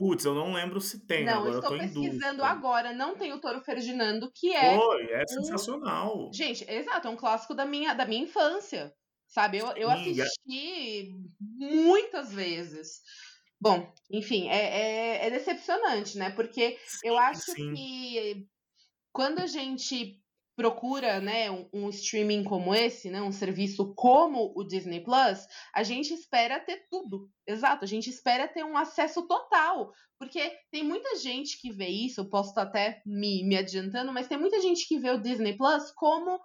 Putz, 0.00 0.24
eu 0.24 0.34
não 0.34 0.54
lembro 0.54 0.80
se 0.80 1.06
tem. 1.06 1.26
Não, 1.26 1.40
agora 1.40 1.56
estou 1.56 1.76
eu 1.76 1.78
tô 1.78 1.84
pesquisando 1.84 2.42
agora. 2.42 2.94
Não 2.94 3.14
tem 3.14 3.34
o 3.34 3.38
Toro 3.38 3.60
Ferdinando, 3.60 4.32
que 4.34 4.50
é. 4.50 4.78
Oi, 4.78 5.10
é 5.10 5.22
um... 5.24 5.28
sensacional. 5.28 6.30
Gente, 6.32 6.64
exato, 6.66 7.06
é 7.06 7.10
um 7.10 7.16
clássico 7.16 7.52
da 7.52 7.66
minha, 7.66 7.92
da 7.92 8.06
minha 8.06 8.22
infância. 8.22 8.94
Sabe? 9.28 9.58
Eu, 9.58 9.66
eu 9.76 9.90
assisti 9.90 11.14
muitas 11.38 12.32
vezes. 12.32 13.02
Bom, 13.60 13.92
enfim, 14.10 14.48
é, 14.48 14.56
é, 14.56 15.26
é 15.26 15.30
decepcionante, 15.30 16.16
né? 16.16 16.30
Porque 16.30 16.78
sim, 16.86 17.06
eu 17.06 17.18
acho 17.18 17.52
sim. 17.52 17.74
que 17.74 18.48
quando 19.12 19.40
a 19.40 19.46
gente 19.46 20.18
procura 20.56 21.20
né, 21.20 21.50
um, 21.50 21.68
um, 21.72 21.88
streaming 21.88 22.44
como 22.44 22.74
esse, 22.74 23.10
né, 23.10 23.22
um 23.22 23.32
serviço 23.32 23.94
como 23.94 24.52
o 24.54 24.62
Disney 24.64 25.02
Plus, 25.02 25.46
a 25.74 25.82
gente 25.82 26.12
espera 26.12 26.60
ter 26.60 26.86
tudo. 26.90 27.30
Exato, 27.46 27.84
a 27.84 27.88
gente 27.88 28.10
espera 28.10 28.46
ter 28.46 28.64
um 28.64 28.76
acesso 28.76 29.26
total. 29.26 29.92
Porque 30.18 30.54
tem 30.70 30.84
muita 30.84 31.16
gente 31.16 31.58
que 31.60 31.72
vê 31.72 31.88
isso, 31.88 32.20
eu 32.20 32.28
posso 32.28 32.50
estar 32.50 32.62
até 32.62 33.00
me, 33.06 33.42
me 33.44 33.56
adiantando, 33.56 34.12
mas 34.12 34.28
tem 34.28 34.38
muita 34.38 34.60
gente 34.60 34.86
que 34.86 34.98
vê 34.98 35.10
o 35.10 35.20
Disney 35.20 35.56
Plus 35.56 35.90
como 35.92 36.38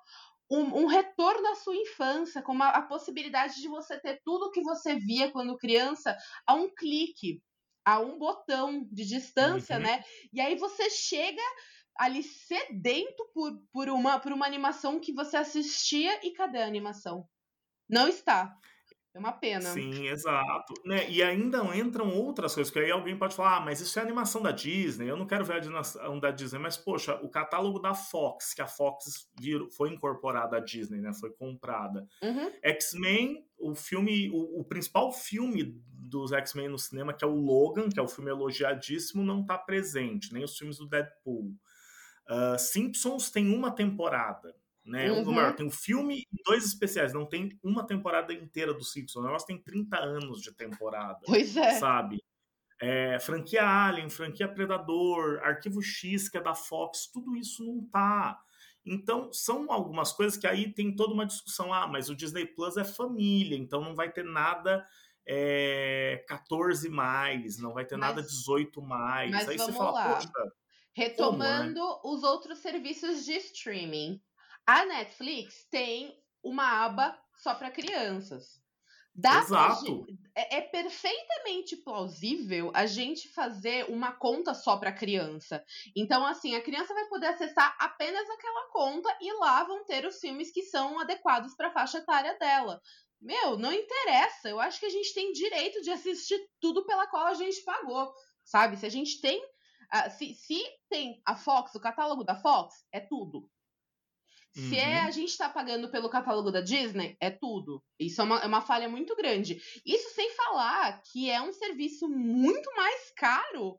um, 0.49 0.83
um 0.83 0.85
retorno 0.85 1.47
à 1.47 1.55
sua 1.55 1.75
infância, 1.75 2.41
como 2.41 2.63
a, 2.63 2.69
a 2.69 2.81
possibilidade 2.83 3.61
de 3.61 3.67
você 3.67 3.99
ter 3.99 4.21
tudo 4.23 4.51
que 4.51 4.61
você 4.61 4.95
via 4.95 5.31
quando 5.31 5.57
criança 5.57 6.15
a 6.45 6.53
um 6.53 6.69
clique, 6.73 7.41
a 7.83 7.99
um 7.99 8.17
botão 8.17 8.87
de 8.91 9.05
distância, 9.05 9.77
uhum. 9.77 9.83
né? 9.83 10.03
E 10.31 10.39
aí 10.39 10.55
você 10.55 10.89
chega 10.89 11.41
ali 11.97 12.23
sedento 12.23 13.25
por, 13.33 13.57
por, 13.71 13.89
uma, 13.89 14.19
por 14.19 14.31
uma 14.31 14.45
animação 14.45 14.99
que 14.99 15.13
você 15.13 15.37
assistia 15.37 16.25
e 16.25 16.31
cadê 16.31 16.59
a 16.59 16.67
animação? 16.67 17.27
Não 17.89 18.07
está. 18.07 18.57
É 19.15 19.19
uma 19.19 19.31
pena. 19.31 19.61
Sim, 19.61 20.07
exato. 20.07 20.73
Né? 20.83 21.09
E 21.09 21.23
ainda 21.23 21.59
entram 21.77 22.13
outras 22.13 22.53
coisas, 22.53 22.71
que 22.71 22.79
aí 22.79 22.91
alguém 22.91 23.17
pode 23.17 23.33
falar, 23.33 23.57
ah, 23.57 23.61
mas 23.61 23.79
isso 23.79 23.97
é 23.97 24.01
animação 24.01 24.41
da 24.41 24.51
Disney, 24.51 25.09
eu 25.09 25.15
não 25.15 25.25
quero 25.25 25.45
ver 25.45 25.53
a 25.53 25.57
animação 25.57 26.19
da 26.19 26.31
Disney, 26.31 26.59
mas, 26.59 26.75
poxa, 26.75 27.15
o 27.23 27.29
catálogo 27.29 27.79
da 27.79 27.93
Fox, 27.93 28.53
que 28.53 28.61
a 28.61 28.67
Fox 28.67 29.29
virou, 29.39 29.71
foi 29.71 29.93
incorporada 29.93 30.57
à 30.57 30.59
Disney, 30.59 30.99
né? 30.99 31.13
Foi 31.13 31.31
comprada. 31.31 32.05
Uhum. 32.21 32.51
X-Men, 32.61 33.47
o 33.57 33.73
filme, 33.73 34.29
o, 34.31 34.59
o 34.59 34.65
principal 34.65 35.13
filme 35.13 35.81
dos 35.87 36.33
X-Men 36.33 36.67
no 36.67 36.77
cinema, 36.77 37.13
que 37.13 37.23
é 37.23 37.27
o 37.27 37.35
Logan, 37.35 37.87
que 37.87 37.97
é 37.97 38.03
o 38.03 38.09
filme 38.09 38.31
elogiadíssimo, 38.31 39.23
não 39.23 39.39
está 39.41 39.57
presente, 39.57 40.33
nem 40.33 40.43
os 40.43 40.57
filmes 40.57 40.77
do 40.77 40.89
Deadpool. 40.89 41.55
Uh, 42.29 42.57
Simpsons 42.57 43.29
tem 43.29 43.53
uma 43.53 43.71
temporada, 43.71 44.55
né? 44.83 45.11
Uhum. 45.11 45.53
tem 45.53 45.65
um 45.65 45.71
filme 45.71 46.23
e 46.31 46.43
dois 46.43 46.65
especiais, 46.65 47.13
não 47.13 47.25
tem 47.25 47.57
uma 47.63 47.85
temporada 47.85 48.33
inteira 48.33 48.73
do 48.73 48.83
Simpsons. 48.83 49.23
O 49.23 49.25
negócio 49.25 49.47
tem 49.47 49.61
30 49.61 49.97
anos 49.97 50.41
de 50.41 50.51
temporada. 50.53 51.19
Pois 51.25 51.55
é. 51.55 51.79
Sabe? 51.79 52.23
É, 52.81 53.19
franquia 53.19 53.63
Alien, 53.65 54.09
franquia 54.09 54.47
Predador, 54.47 55.39
Arquivo 55.43 55.81
X, 55.81 56.27
que 56.27 56.37
é 56.37 56.41
da 56.41 56.53
Fox, 56.53 57.07
tudo 57.11 57.35
isso 57.35 57.63
não 57.63 57.85
tá. 57.87 58.39
Então, 58.85 59.31
são 59.33 59.71
algumas 59.71 60.11
coisas 60.11 60.37
que 60.37 60.45
aí 60.45 60.71
tem 60.71 60.95
toda 60.95 61.13
uma 61.13 61.25
discussão. 61.25 61.73
Ah, 61.73 61.87
mas 61.87 62.09
o 62.09 62.15
Disney 62.15 62.45
Plus 62.45 62.77
é 62.77 62.83
família, 62.83 63.57
então 63.57 63.81
não 63.81 63.95
vai 63.95 64.11
ter 64.11 64.23
nada 64.23 64.85
é, 65.27 66.23
14 66.27 66.87
mais, 66.89 67.57
não 67.57 67.73
vai 67.73 67.85
ter 67.85 67.97
mas, 67.97 68.09
nada 68.09 68.21
18 68.21 68.81
mais. 68.81 69.33
Aí 69.47 69.57
você 69.57 69.71
fala, 69.71 69.91
lá. 69.91 70.13
poxa 70.15 70.29
Retomando 70.95 71.79
Como, 71.81 71.93
né? 71.93 71.99
os 72.03 72.23
outros 72.23 72.59
serviços 72.59 73.25
de 73.25 73.33
streaming. 73.33 74.21
A 74.65 74.85
Netflix 74.85 75.67
tem 75.69 76.17
uma 76.43 76.85
aba 76.85 77.19
só 77.37 77.53
para 77.53 77.69
crianças. 77.69 78.63
Dá 79.17 79.39
Exato. 79.39 80.05
Pra, 80.05 80.15
é, 80.35 80.57
é, 80.57 80.61
perfeitamente 80.61 81.77
plausível 81.77 82.69
a 82.73 82.85
gente 82.85 83.29
fazer 83.29 83.89
uma 83.89 84.11
conta 84.11 84.53
só 84.53 84.75
para 84.75 84.91
criança. 84.91 85.63
Então, 85.95 86.25
assim, 86.25 86.55
a 86.55 86.61
criança 86.61 86.93
vai 86.93 87.05
poder 87.07 87.27
acessar 87.27 87.75
apenas 87.79 88.29
aquela 88.29 88.69
conta 88.71 89.17
e 89.21 89.31
lá 89.39 89.63
vão 89.63 89.85
ter 89.85 90.05
os 90.05 90.19
filmes 90.19 90.51
que 90.51 90.63
são 90.63 90.99
adequados 90.99 91.55
para 91.55 91.69
a 91.69 91.71
faixa 91.71 91.99
etária 91.99 92.37
dela. 92.37 92.81
Meu, 93.21 93.57
não 93.57 93.71
interessa. 93.71 94.49
Eu 94.49 94.59
acho 94.59 94.79
que 94.79 94.85
a 94.85 94.91
gente 94.91 95.13
tem 95.13 95.31
direito 95.31 95.81
de 95.81 95.91
assistir 95.91 96.37
tudo 96.59 96.85
pela 96.85 97.07
qual 97.07 97.27
a 97.27 97.33
gente 97.33 97.63
pagou, 97.63 98.13
sabe? 98.43 98.75
Se 98.75 98.85
a 98.85 98.89
gente 98.89 99.21
tem 99.21 99.41
Uh, 99.93 100.09
se, 100.17 100.33
se 100.33 100.61
tem 100.89 101.21
a 101.25 101.35
Fox, 101.35 101.73
o 101.75 101.79
catálogo 101.79 102.23
da 102.23 102.35
Fox, 102.35 102.85
é 102.91 102.99
tudo. 102.99 103.49
Se 104.55 104.77
é 104.77 104.85
uhum. 104.85 104.91
é 104.91 104.99
a 105.01 105.11
gente 105.11 105.31
está 105.31 105.49
pagando 105.49 105.91
pelo 105.91 106.09
catálogo 106.09 106.49
da 106.49 106.61
Disney, 106.61 107.17
é 107.19 107.29
tudo. 107.29 107.83
Isso 107.99 108.21
é 108.21 108.23
uma, 108.23 108.39
é 108.39 108.45
uma 108.45 108.61
falha 108.61 108.87
muito 108.87 109.13
grande. 109.13 109.61
Isso 109.85 110.09
sem 110.15 110.31
falar 110.31 111.01
que 111.11 111.29
é 111.29 111.41
um 111.41 111.51
serviço 111.51 112.07
muito 112.07 112.73
mais 112.73 113.11
caro, 113.17 113.77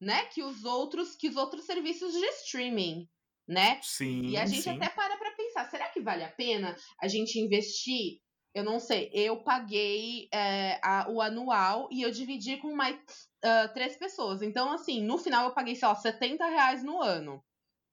né, 0.00 0.26
que 0.26 0.40
os 0.40 0.64
outros 0.64 1.16
que 1.16 1.28
os 1.28 1.36
outros 1.36 1.64
serviços 1.64 2.12
de 2.12 2.24
streaming, 2.26 3.08
né? 3.48 3.80
Sim. 3.82 4.28
E 4.28 4.36
a 4.36 4.46
gente 4.46 4.62
sim. 4.62 4.70
até 4.70 4.88
para 4.88 5.16
para 5.16 5.32
pensar, 5.32 5.68
será 5.68 5.88
que 5.88 6.00
vale 6.00 6.22
a 6.22 6.30
pena 6.30 6.76
a 7.00 7.08
gente 7.08 7.36
investir 7.40 8.20
eu 8.54 8.62
não 8.62 8.78
sei, 8.78 9.10
eu 9.12 9.38
paguei 9.38 10.28
é, 10.32 10.78
a, 10.82 11.10
o 11.10 11.20
anual 11.20 11.88
e 11.90 12.02
eu 12.02 12.10
dividi 12.10 12.56
com 12.58 12.74
mais 12.74 12.94
uh, 13.44 13.72
três 13.74 13.96
pessoas. 13.96 14.42
Então, 14.42 14.72
assim, 14.72 15.02
no 15.02 15.18
final 15.18 15.46
eu 15.46 15.54
paguei, 15.54 15.74
sei 15.74 15.88
lá, 15.88 15.94
70 15.94 16.46
reais 16.46 16.84
no 16.84 17.02
ano. 17.02 17.44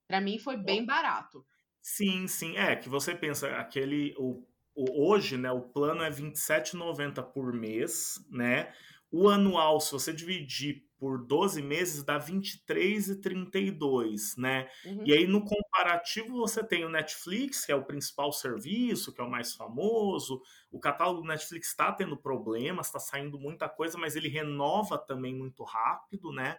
Para 0.06 0.20
mim 0.20 0.38
foi 0.38 0.56
bem 0.56 0.84
barato. 0.86 1.44
Sim, 1.80 2.28
sim. 2.28 2.56
É, 2.56 2.76
que 2.76 2.88
você 2.88 3.14
pensa, 3.14 3.48
aquele. 3.56 4.14
O 4.16 4.46
hoje, 4.74 5.36
né, 5.36 5.50
o 5.50 5.60
plano 5.60 6.02
é 6.02 6.08
R$ 6.08 6.16
27,90 6.16 7.22
por 7.32 7.52
mês, 7.52 8.14
né? 8.30 8.72
O 9.10 9.28
anual, 9.28 9.80
se 9.80 9.92
você 9.92 10.12
dividir 10.12 10.82
por 11.02 11.18
12 11.18 11.60
meses, 11.62 12.04
dá 12.04 12.16
23,32, 12.16 14.38
né? 14.38 14.68
Uhum. 14.84 15.02
E 15.04 15.12
aí, 15.12 15.26
no 15.26 15.44
comparativo, 15.44 16.36
você 16.36 16.62
tem 16.62 16.84
o 16.84 16.88
Netflix, 16.88 17.66
que 17.66 17.72
é 17.72 17.74
o 17.74 17.84
principal 17.84 18.30
serviço, 18.30 19.12
que 19.12 19.20
é 19.20 19.24
o 19.24 19.28
mais 19.28 19.52
famoso. 19.52 20.40
O 20.70 20.78
catálogo 20.78 21.22
do 21.22 21.26
Netflix 21.26 21.70
está 21.70 21.90
tendo 21.90 22.16
problemas, 22.16 22.86
está 22.86 23.00
saindo 23.00 23.36
muita 23.36 23.68
coisa, 23.68 23.98
mas 23.98 24.14
ele 24.14 24.28
renova 24.28 24.96
também 24.96 25.34
muito 25.34 25.64
rápido, 25.64 26.32
né? 26.32 26.56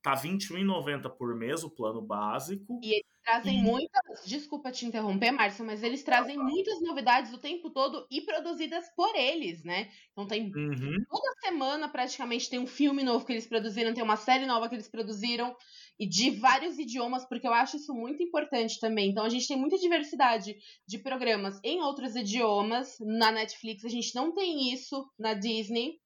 Tá 0.00 0.14
R$ 0.14 0.28
21,90 0.28 1.10
por 1.10 1.34
mês 1.34 1.64
o 1.64 1.70
plano 1.70 2.00
básico. 2.00 2.78
E 2.84 2.94
eles 2.94 3.09
trazem 3.24 3.58
e... 3.58 3.62
muitas. 3.62 4.24
Desculpa 4.26 4.72
te 4.72 4.86
interromper, 4.86 5.30
Márcia, 5.30 5.64
mas 5.64 5.82
eles 5.82 6.02
trazem 6.02 6.36
muitas 6.36 6.80
novidades 6.80 7.32
o 7.32 7.38
tempo 7.38 7.70
todo 7.70 8.06
e 8.10 8.20
produzidas 8.20 8.88
por 8.96 9.14
eles, 9.14 9.64
né? 9.64 9.90
Então 10.12 10.26
tem. 10.26 10.44
Uhum. 10.54 11.04
Toda 11.08 11.40
semana 11.40 11.88
praticamente 11.88 12.50
tem 12.50 12.58
um 12.58 12.66
filme 12.66 13.02
novo 13.02 13.24
que 13.24 13.32
eles 13.32 13.46
produziram, 13.46 13.94
tem 13.94 14.02
uma 14.02 14.16
série 14.16 14.46
nova 14.46 14.68
que 14.68 14.74
eles 14.74 14.88
produziram, 14.88 15.56
e 15.98 16.06
de 16.06 16.30
vários 16.30 16.78
idiomas, 16.78 17.26
porque 17.26 17.46
eu 17.46 17.52
acho 17.52 17.76
isso 17.76 17.92
muito 17.92 18.22
importante 18.22 18.80
também. 18.80 19.10
Então 19.10 19.24
a 19.24 19.28
gente 19.28 19.46
tem 19.46 19.56
muita 19.56 19.76
diversidade 19.76 20.56
de 20.86 20.98
programas 20.98 21.60
em 21.62 21.80
outros 21.82 22.16
idiomas 22.16 22.96
na 23.00 23.30
Netflix. 23.30 23.84
A 23.84 23.88
gente 23.90 24.14
não 24.14 24.34
tem 24.34 24.72
isso 24.72 25.06
na 25.18 25.34
Disney, 25.34 26.00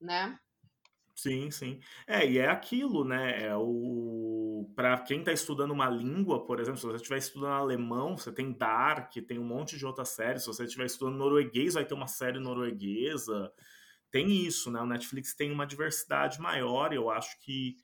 né? 0.00 0.38
Sim, 1.16 1.50
sim. 1.50 1.80
É, 2.06 2.26
e 2.26 2.38
é 2.38 2.46
aquilo, 2.46 3.04
né? 3.04 3.42
É 3.42 3.56
o 3.56 4.29
para 4.64 4.98
quem 4.98 5.20
está 5.20 5.32
estudando 5.32 5.70
uma 5.70 5.88
língua, 5.88 6.44
por 6.44 6.60
exemplo, 6.60 6.78
se 6.78 6.86
você 6.86 6.96
estiver 6.96 7.18
estudando 7.18 7.52
alemão, 7.52 8.16
você 8.16 8.32
tem 8.32 8.52
Dark, 8.52 9.12
tem 9.26 9.38
um 9.38 9.44
monte 9.44 9.76
de 9.76 9.86
outras 9.86 10.10
séries. 10.10 10.42
Se 10.42 10.48
você 10.48 10.64
estiver 10.64 10.86
estudando 10.86 11.16
norueguês, 11.16 11.74
vai 11.74 11.84
ter 11.84 11.94
uma 11.94 12.06
série 12.06 12.38
norueguesa. 12.38 13.52
Tem 14.10 14.30
isso, 14.30 14.70
né? 14.70 14.80
O 14.80 14.86
Netflix 14.86 15.34
tem 15.34 15.52
uma 15.52 15.66
diversidade 15.66 16.40
maior. 16.40 16.92
Eu 16.92 17.10
acho 17.10 17.38
que 17.40 17.76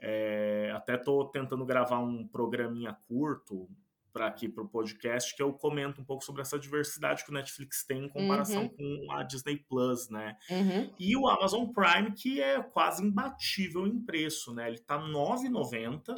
é, 0.00 0.72
até 0.74 0.94
estou 0.94 1.30
tentando 1.30 1.64
gravar 1.64 1.98
um 1.98 2.26
programinha 2.26 2.96
curto, 3.06 3.68
para 4.14 4.28
aqui 4.28 4.48
para 4.48 4.62
o 4.62 4.68
podcast, 4.68 5.34
que 5.34 5.42
eu 5.42 5.52
comento 5.52 6.00
um 6.00 6.04
pouco 6.04 6.24
sobre 6.24 6.40
essa 6.40 6.56
diversidade 6.56 7.24
que 7.24 7.30
o 7.30 7.34
Netflix 7.34 7.84
tem 7.84 8.04
em 8.04 8.08
comparação 8.08 8.62
uhum. 8.62 9.06
com 9.08 9.12
a 9.12 9.24
Disney 9.24 9.56
Plus, 9.68 10.08
né? 10.08 10.36
Uhum. 10.48 10.94
E 11.00 11.16
o 11.16 11.26
Amazon 11.26 11.66
Prime, 11.66 12.12
que 12.12 12.40
é 12.40 12.62
quase 12.62 13.04
imbatível 13.04 13.88
em 13.88 13.98
preço, 13.98 14.54
né? 14.54 14.68
Ele 14.68 14.78
tá 14.78 14.96
R$ 14.96 15.10
9,90. 15.10 16.14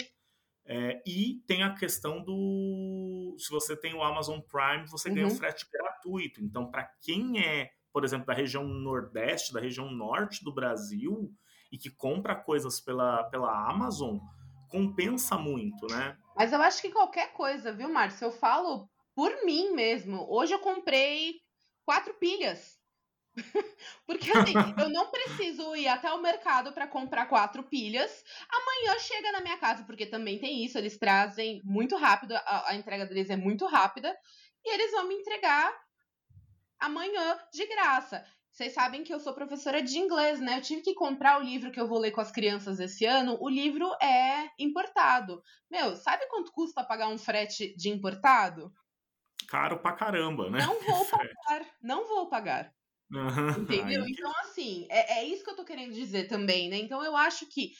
É, 0.68 1.00
e 1.06 1.40
tem 1.46 1.62
a 1.62 1.74
questão 1.74 2.22
do. 2.22 3.34
Se 3.38 3.50
você 3.50 3.74
tem 3.74 3.94
o 3.94 4.02
Amazon 4.02 4.40
Prime, 4.40 4.86
você 4.88 5.08
uhum. 5.08 5.14
ganha 5.14 5.26
o 5.28 5.30
uhum. 5.30 5.36
frete 5.36 5.66
gratuito. 5.72 6.44
Então, 6.44 6.70
para 6.70 6.86
quem 7.00 7.40
é, 7.40 7.70
por 7.92 8.04
exemplo, 8.04 8.26
da 8.26 8.34
região 8.34 8.64
Nordeste, 8.64 9.54
da 9.54 9.60
região 9.60 9.90
Norte 9.90 10.44
do 10.44 10.52
Brasil, 10.52 11.32
e 11.72 11.78
que 11.78 11.88
compra 11.88 12.34
coisas 12.34 12.78
pela, 12.78 13.24
pela 13.24 13.70
Amazon, 13.70 14.18
compensa 14.68 15.38
muito, 15.38 15.86
né? 15.86 16.18
Mas 16.36 16.52
eu 16.52 16.60
acho 16.60 16.82
que 16.82 16.90
qualquer 16.90 17.32
coisa, 17.32 17.72
viu, 17.72 17.88
Márcio? 17.88 18.26
Eu 18.26 18.32
falo 18.32 18.90
por 19.14 19.44
mim 19.44 19.70
mesmo. 19.72 20.26
Hoje 20.28 20.52
eu 20.52 20.58
comprei 20.58 21.40
quatro 21.84 22.12
pilhas. 22.14 22.78
Porque 24.06 24.30
assim, 24.30 24.52
eu 24.78 24.90
não 24.90 25.10
preciso 25.10 25.74
ir 25.74 25.88
até 25.88 26.12
o 26.12 26.20
mercado 26.20 26.72
para 26.72 26.86
comprar 26.86 27.26
quatro 27.26 27.62
pilhas. 27.62 28.22
Amanhã 28.50 28.98
chega 28.98 29.32
na 29.32 29.40
minha 29.40 29.56
casa, 29.56 29.84
porque 29.84 30.06
também 30.06 30.38
tem 30.38 30.64
isso, 30.64 30.78
eles 30.78 30.98
trazem 30.98 31.62
muito 31.64 31.96
rápido, 31.96 32.34
a, 32.34 32.70
a 32.70 32.74
entrega 32.74 33.06
deles 33.06 33.30
é 33.30 33.36
muito 33.36 33.66
rápida, 33.66 34.16
e 34.64 34.74
eles 34.74 34.90
vão 34.92 35.06
me 35.06 35.14
entregar 35.14 35.74
amanhã 36.78 37.38
de 37.52 37.66
graça. 37.66 38.24
Vocês 38.56 38.72
sabem 38.72 39.04
que 39.04 39.12
eu 39.12 39.20
sou 39.20 39.34
professora 39.34 39.82
de 39.82 39.98
inglês, 39.98 40.40
né? 40.40 40.56
Eu 40.56 40.62
tive 40.62 40.80
que 40.80 40.94
comprar 40.94 41.38
o 41.38 41.44
livro 41.44 41.70
que 41.70 41.78
eu 41.78 41.86
vou 41.86 41.98
ler 41.98 42.10
com 42.10 42.22
as 42.22 42.32
crianças 42.32 42.80
esse 42.80 43.04
ano. 43.04 43.36
O 43.38 43.50
livro 43.50 43.86
é 44.02 44.48
importado. 44.58 45.42
Meu, 45.70 45.94
sabe 45.94 46.26
quanto 46.30 46.50
custa 46.52 46.82
pagar 46.82 47.08
um 47.08 47.18
frete 47.18 47.76
de 47.76 47.90
importado? 47.90 48.72
Caro 49.46 49.78
pra 49.78 49.92
caramba, 49.92 50.48
né? 50.48 50.60
Não 50.60 50.80
vou 50.80 51.04
pagar. 51.04 51.66
Não 51.82 52.08
vou 52.08 52.28
pagar. 52.30 52.72
Uhum. 53.12 53.50
Entendeu? 53.60 54.06
Então, 54.08 54.32
assim, 54.40 54.86
é, 54.88 55.18
é 55.18 55.24
isso 55.24 55.44
que 55.44 55.50
eu 55.50 55.56
tô 55.56 55.62
querendo 55.62 55.92
dizer 55.92 56.26
também, 56.26 56.70
né? 56.70 56.78
Então, 56.78 57.04
eu 57.04 57.14
acho 57.14 57.44
que 57.50 57.72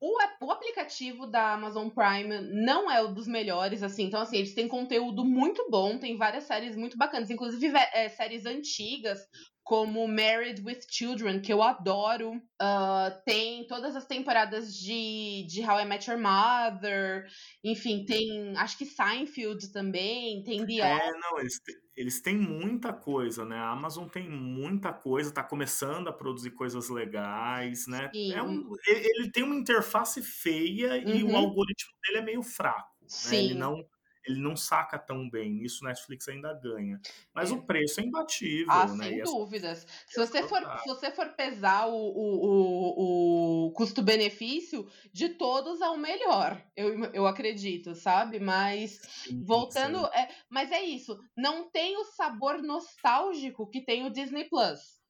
o, 0.00 0.18
o, 0.44 0.50
aplicativo 0.50 1.28
da 1.28 1.52
Amazon 1.52 1.88
Prime 1.88 2.40
não 2.64 2.90
é 2.90 3.00
o 3.00 3.14
dos 3.14 3.28
melhores, 3.28 3.84
assim. 3.84 4.06
Então, 4.06 4.20
assim, 4.20 4.38
eles 4.38 4.52
têm 4.52 4.66
conteúdo 4.66 5.24
muito 5.24 5.70
bom, 5.70 5.96
tem 5.96 6.16
várias 6.16 6.42
séries 6.42 6.74
muito 6.74 6.98
bacanas, 6.98 7.30
inclusive 7.30 7.72
é, 7.92 8.08
séries 8.08 8.44
antigas, 8.44 9.20
como 9.62 10.06
Married 10.08 10.60
with 10.64 10.80
Children, 10.88 11.40
que 11.40 11.52
eu 11.52 11.62
adoro. 11.62 12.32
Uh, 12.60 13.22
tem 13.24 13.66
todas 13.66 13.94
as 13.94 14.06
temporadas 14.06 14.74
de, 14.74 15.46
de 15.48 15.62
How 15.62 15.80
I 15.80 15.84
Met 15.84 16.10
Your 16.10 16.20
Mother. 16.20 17.26
Enfim, 17.62 18.04
tem. 18.04 18.56
Acho 18.56 18.76
que 18.76 18.84
Seinfeld 18.84 19.72
também. 19.72 20.42
Tem 20.42 20.66
The 20.66 20.80
É, 20.80 21.10
não, 21.12 21.38
eles, 21.38 21.60
eles 21.96 22.20
têm 22.20 22.36
muita 22.36 22.92
coisa, 22.92 23.44
né? 23.44 23.56
A 23.56 23.70
Amazon 23.70 24.08
tem 24.08 24.28
muita 24.28 24.92
coisa, 24.92 25.32
tá 25.32 25.44
começando 25.44 26.08
a 26.08 26.12
produzir 26.12 26.50
coisas 26.50 26.88
legais, 26.88 27.86
né? 27.86 28.10
É 28.34 28.42
um, 28.42 28.68
ele 28.86 29.30
tem 29.30 29.44
uma 29.44 29.54
interface 29.54 30.22
feia 30.22 31.02
uhum. 31.04 31.14
e 31.14 31.22
o 31.22 31.28
uhum. 31.28 31.36
algoritmo 31.36 31.92
dele 32.04 32.18
é 32.18 32.22
meio 32.22 32.42
fraco. 32.42 32.90
Sim. 33.06 33.36
Né? 33.36 33.44
Ele 33.44 33.54
não 33.54 33.84
ele 34.24 34.40
não 34.40 34.56
saca 34.56 34.98
tão 34.98 35.28
bem. 35.28 35.62
Isso 35.62 35.84
Netflix 35.84 36.28
ainda 36.28 36.52
ganha. 36.54 37.00
Mas 37.34 37.50
é. 37.50 37.54
o 37.54 37.62
preço 37.62 38.00
é 38.00 38.04
imbatível, 38.04 38.72
ah, 38.72 38.86
né? 38.94 39.08
Sem 39.08 39.22
dúvidas. 39.22 39.86
Se 40.06 40.18
você, 40.18 40.42
for, 40.42 40.60
se 40.80 40.88
você 40.88 41.10
for 41.10 41.28
pesar 41.30 41.86
o, 41.86 41.94
o, 41.94 42.46
o, 42.46 43.66
o 43.66 43.72
custo-benefício, 43.72 44.88
de 45.12 45.30
todos 45.30 45.80
é 45.80 45.88
o 45.88 45.96
melhor, 45.96 46.62
eu, 46.76 47.04
eu 47.12 47.26
acredito, 47.26 47.94
sabe? 47.94 48.38
Mas 48.38 49.00
sim, 49.02 49.44
voltando. 49.44 49.98
Sim. 49.98 50.10
É, 50.14 50.28
mas 50.48 50.70
é 50.70 50.82
isso. 50.82 51.18
Não 51.36 51.70
tem 51.70 51.96
o 51.96 52.04
sabor 52.04 52.62
nostálgico 52.62 53.68
que 53.68 53.80
tem 53.80 54.06
o 54.06 54.10
Disney 54.10 54.44
Plus. 54.44 55.02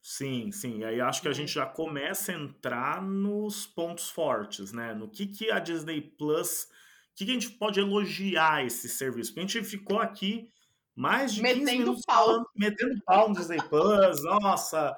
Sim, 0.00 0.50
sim. 0.52 0.84
Aí 0.84 1.00
acho 1.00 1.20
que 1.20 1.28
a 1.28 1.32
gente 1.32 1.58
uhum. 1.58 1.64
já 1.64 1.66
começa 1.66 2.32
a 2.32 2.34
entrar 2.34 3.02
nos 3.02 3.66
pontos 3.66 4.08
fortes, 4.08 4.72
né? 4.72 4.94
No 4.94 5.08
que, 5.08 5.26
que 5.26 5.50
a 5.50 5.58
Disney 5.58 6.00
Plus 6.00 6.68
que, 7.18 7.24
que 7.24 7.30
a 7.32 7.34
gente 7.34 7.50
pode 7.50 7.80
elogiar 7.80 8.64
esse 8.64 8.88
serviço? 8.88 9.30
Porque 9.30 9.40
a 9.40 9.42
gente 9.42 9.64
ficou 9.64 9.98
aqui 9.98 10.52
mais 10.94 11.34
de 11.34 11.42
metendo 11.42 11.66
15 11.66 11.78
minutos 11.78 12.02
pau. 12.06 12.26
falando, 12.26 12.46
metendo 12.54 13.02
pau 13.04 13.28
no 13.28 13.34
Disney 13.34 13.58
Plus, 13.68 14.22
nossa, 14.22 14.96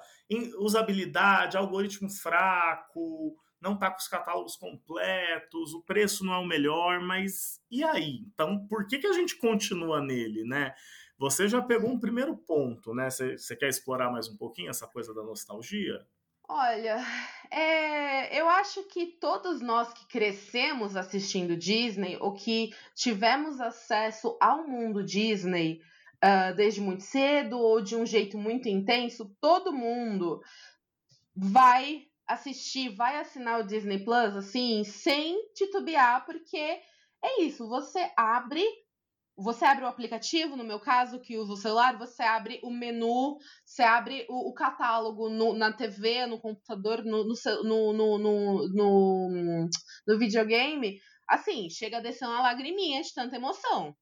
usabilidade, 0.58 1.56
algoritmo 1.56 2.10
fraco, 2.10 3.34
não 3.60 3.76
tá 3.76 3.90
com 3.90 3.98
os 3.98 4.08
catálogos 4.08 4.56
completos, 4.56 5.72
o 5.72 5.82
preço 5.82 6.24
não 6.24 6.34
é 6.34 6.38
o 6.38 6.46
melhor, 6.46 7.00
mas 7.00 7.58
e 7.70 7.82
aí? 7.82 8.20
Então, 8.32 8.66
por 8.66 8.86
que, 8.86 8.98
que 8.98 9.06
a 9.06 9.12
gente 9.14 9.36
continua 9.36 10.02
nele, 10.02 10.44
né? 10.44 10.74
Você 11.18 11.48
já 11.48 11.62
pegou 11.62 11.90
um 11.90 12.00
primeiro 12.00 12.36
ponto, 12.36 12.94
né? 12.94 13.08
Você 13.10 13.56
quer 13.56 13.68
explorar 13.68 14.10
mais 14.10 14.28
um 14.28 14.36
pouquinho 14.36 14.70
essa 14.70 14.86
coisa 14.86 15.14
da 15.14 15.22
nostalgia? 15.22 16.06
Olha, 16.52 16.98
é, 17.48 18.36
eu 18.36 18.48
acho 18.48 18.82
que 18.88 19.06
todos 19.06 19.60
nós 19.60 19.92
que 19.92 20.04
crescemos 20.06 20.96
assistindo 20.96 21.56
Disney 21.56 22.18
ou 22.20 22.34
que 22.34 22.74
tivemos 22.92 23.60
acesso 23.60 24.36
ao 24.40 24.66
mundo 24.66 25.00
Disney 25.04 25.80
uh, 26.16 26.52
desde 26.56 26.80
muito 26.80 27.04
cedo 27.04 27.56
ou 27.56 27.80
de 27.80 27.94
um 27.94 28.04
jeito 28.04 28.36
muito 28.36 28.68
intenso, 28.68 29.32
todo 29.40 29.72
mundo 29.72 30.42
vai 31.36 32.08
assistir, 32.26 32.96
vai 32.96 33.20
assinar 33.20 33.60
o 33.60 33.66
Disney 33.66 34.04
Plus 34.04 34.34
assim, 34.34 34.82
sem 34.82 35.52
titubear, 35.54 36.26
porque 36.26 36.80
é 37.22 37.42
isso, 37.42 37.68
você 37.68 38.10
abre 38.16 38.66
você 39.36 39.64
abre 39.64 39.84
o 39.84 39.88
aplicativo, 39.88 40.56
no 40.56 40.64
meu 40.64 40.78
caso, 40.78 41.20
que 41.20 41.38
uso 41.38 41.54
o 41.54 41.56
celular, 41.56 41.96
você 41.96 42.22
abre 42.22 42.60
o 42.62 42.70
menu, 42.70 43.38
você 43.64 43.82
abre 43.82 44.26
o, 44.28 44.50
o 44.50 44.54
catálogo 44.54 45.28
no, 45.28 45.54
na 45.54 45.72
TV, 45.72 46.26
no 46.26 46.40
computador, 46.40 47.02
no, 47.04 47.24
no, 47.24 47.92
no, 47.92 48.18
no, 48.18 48.68
no, 48.68 49.68
no 50.06 50.18
videogame. 50.18 50.98
Assim, 51.28 51.70
chega 51.70 51.98
a 51.98 52.00
descer 52.00 52.26
uma 52.26 52.42
lagriminha 52.42 53.00
de 53.02 53.14
tanta 53.14 53.36
emoção. 53.36 53.96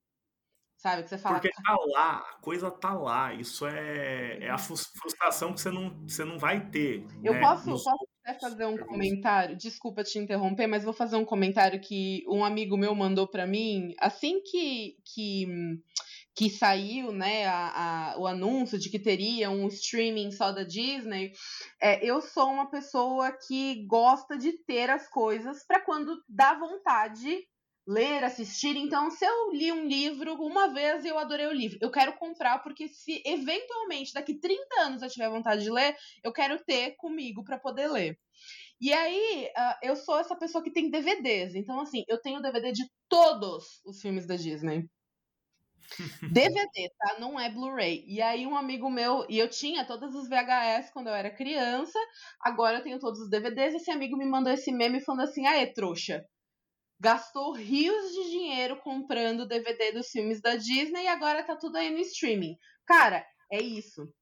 Sabe? 0.79 1.03
Que 1.03 1.09
você 1.09 1.19
fala. 1.19 1.41
Porque 1.41 1.51
tá 1.51 1.77
lá, 1.93 2.19
a 2.19 2.41
coisa 2.41 2.71
tá 2.71 2.95
lá. 2.95 3.35
Isso 3.35 3.67
é, 3.67 4.39
é 4.45 4.51
a 4.51 4.59
frustração 4.59 5.53
que 5.53 5.61
você 5.61 5.71
não, 5.71 5.91
você 6.09 6.25
não 6.25 6.39
vai 6.39 6.71
ter. 6.71 7.05
Eu 7.23 7.35
né? 7.35 7.41
posso, 7.41 7.69
Nos... 7.69 7.83
posso 7.83 8.07
até 8.29 8.39
fazer 8.39 8.67
um 8.67 8.77
comentário? 8.77 9.57
Desculpa 9.57 10.05
te 10.05 10.19
interromper, 10.19 10.67
mas 10.67 10.85
vou 10.85 10.93
fazer 10.93 11.17
um 11.17 11.25
comentário 11.25 11.81
que 11.81 12.25
um 12.29 12.45
amigo 12.45 12.77
meu 12.77 12.95
mandou 12.95 13.27
para 13.27 13.47
mim 13.47 13.95
assim 13.99 14.43
que. 14.43 14.97
que 15.05 15.47
que 16.35 16.49
saiu 16.49 17.11
né, 17.11 17.47
a, 17.47 18.13
a, 18.13 18.19
o 18.21 18.25
anúncio 18.25 18.79
de 18.79 18.89
que 18.89 18.99
teria 19.01 19.51
um 19.51 19.67
streaming 19.67 20.31
só 20.31 20.53
da 20.53 20.63
Disney, 20.63 21.33
é, 21.83 22.09
eu 22.09 22.23
sou 22.23 22.49
uma 22.53 22.71
pessoa 22.71 23.33
que 23.33 23.85
gosta 23.89 24.39
de 24.39 24.53
ter 24.53 24.89
as 24.89 25.09
coisas 25.09 25.65
para 25.67 25.81
quando 25.81 26.23
dá 26.29 26.55
vontade 26.55 27.45
ler, 27.89 28.23
assistir. 28.23 28.77
Então, 28.77 29.11
se 29.11 29.25
eu 29.25 29.51
li 29.53 29.73
um 29.73 29.89
livro 29.89 30.35
uma 30.35 30.69
vez 30.69 31.05
e 31.05 31.09
eu 31.09 31.19
adorei 31.19 31.47
o 31.47 31.53
livro, 31.53 31.79
eu 31.81 31.91
quero 31.91 32.13
comprar, 32.19 32.59
porque 32.59 32.87
se 32.87 33.23
eventualmente 33.25 34.13
daqui 34.13 34.35
30 34.35 34.81
anos 34.83 35.03
eu 35.03 35.09
tiver 35.09 35.31
vontade 35.31 35.63
de 35.63 35.71
ler, 35.71 35.97
eu 36.23 36.31
quero 36.31 36.63
ter 36.65 36.97
comigo 36.97 37.43
para 37.43 37.59
poder 37.59 37.89
ler. 37.89 38.19
E 38.79 38.93
aí, 38.93 39.49
uh, 39.57 39.75
eu 39.83 39.97
sou 39.97 40.19
essa 40.19 40.37
pessoa 40.37 40.63
que 40.63 40.71
tem 40.71 40.91
DVDs. 40.91 41.55
Então, 41.55 41.81
assim, 41.81 42.05
eu 42.07 42.21
tenho 42.21 42.43
DVD 42.43 42.71
de 42.73 42.85
todos 43.09 43.81
os 43.85 44.01
filmes 44.01 44.27
da 44.27 44.37
Disney. 44.37 44.87
DVD, 46.31 46.91
tá? 46.99 47.19
Não 47.19 47.41
é 47.41 47.51
Blu-ray. 47.51 48.05
E 48.07 48.21
aí 48.21 48.47
um 48.47 48.57
amigo 48.57 48.91
meu, 48.91 49.25
e 49.31 49.39
eu 49.39 49.49
tinha 49.49 49.87
todos 49.87 50.15
os 50.15 50.29
VHS 50.29 50.91
quando 50.93 51.09
eu 51.09 51.15
era 51.15 51.35
criança, 51.35 51.99
agora 52.41 52.79
eu 52.79 52.83
tenho 52.83 52.99
todos 52.99 53.19
os 53.19 53.31
DVDs, 53.31 53.75
esse 53.75 53.91
amigo 53.91 54.17
me 54.17 54.27
mandou 54.27 54.53
esse 54.53 54.71
meme 54.71 55.01
falando 55.01 55.23
assim, 55.23 55.47
ah, 55.47 55.57
é 55.57 55.67
trouxa. 55.67 56.23
Gastou 57.01 57.53
rios 57.53 58.13
de 58.13 58.31
dinheiro 58.31 58.77
comprando 58.81 59.47
DVD 59.47 59.93
dos 59.93 60.09
filmes 60.09 60.41
da 60.41 60.57
Disney 60.57 61.05
e 61.05 61.09
agora 61.09 61.45
tá 61.45 61.55
tudo 61.57 61.77
aí 61.77 61.91
no 61.91 61.99
streaming. 61.99 62.57
Cara, 62.85 63.25
é 63.53 63.63
isso. 63.63 64.13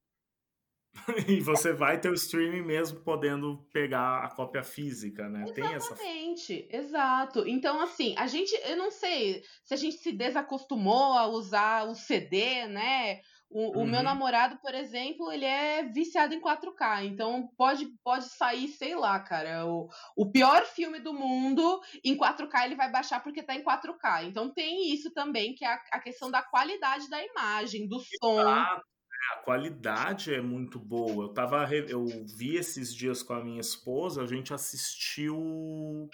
e 1.27 1.39
você 1.39 1.73
vai 1.73 1.99
ter 1.99 2.09
o 2.09 2.13
streaming 2.13 2.61
mesmo 2.61 2.99
podendo 3.01 3.65
pegar 3.71 4.23
a 4.23 4.29
cópia 4.29 4.63
física, 4.63 5.27
né? 5.29 5.43
Exatamente, 5.43 6.47
Tem 6.47 6.67
essa... 6.67 6.77
exato. 6.77 7.47
Então, 7.47 7.81
assim, 7.81 8.15
a 8.17 8.27
gente, 8.27 8.53
eu 8.65 8.75
não 8.75 8.91
sei 8.91 9.43
se 9.63 9.73
a 9.73 9.77
gente 9.77 9.97
se 9.97 10.11
desacostumou 10.11 11.13
a 11.13 11.27
usar 11.27 11.87
o 11.87 11.95
CD, 11.95 12.67
né? 12.67 13.21
O, 13.49 13.77
uhum. 13.77 13.83
o, 13.83 13.87
meu 13.87 13.99
uhum. 13.99 14.03
namorado, 14.03 14.57
por 14.57 14.75
exemplo, 14.75 15.31
ele 15.31 15.45
é 15.45 15.83
viciado 15.83 16.33
em 16.33 16.41
4K, 16.41 17.05
então 17.05 17.49
pode, 17.57 17.87
pode 18.03 18.25
sair, 18.25 18.67
sei 18.67 18.93
lá, 18.93 19.19
cara, 19.19 19.65
o, 19.65 19.87
o 20.17 20.29
pior 20.29 20.65
filme 20.65 20.99
do 20.99 21.13
mundo 21.13 21.81
em 22.03 22.17
4K 22.17 22.65
ele 22.65 22.75
vai 22.75 22.91
baixar 22.91 23.23
porque 23.23 23.41
tá 23.41 23.55
em 23.55 23.63
4K. 23.63 24.25
Então 24.25 24.53
tem 24.53 24.93
isso 24.93 25.13
também, 25.13 25.55
que 25.55 25.63
é 25.63 25.69
a, 25.69 25.81
a 25.93 25.99
questão 25.99 26.29
da 26.29 26.41
qualidade 26.41 27.09
da 27.09 27.23
imagem, 27.23 27.87
do 27.87 27.99
som. 28.19 28.41
Exato 28.41 28.85
a 29.33 29.37
qualidade 29.37 30.33
é 30.33 30.41
muito 30.41 30.79
boa. 30.79 31.25
Eu 31.25 31.29
tava 31.29 31.67
eu 31.73 32.05
vi 32.25 32.55
esses 32.55 32.93
dias 32.93 33.21
com 33.21 33.33
a 33.33 33.43
minha 33.43 33.59
esposa, 33.59 34.23
a 34.23 34.27
gente 34.27 34.53
assistiu 34.53 36.09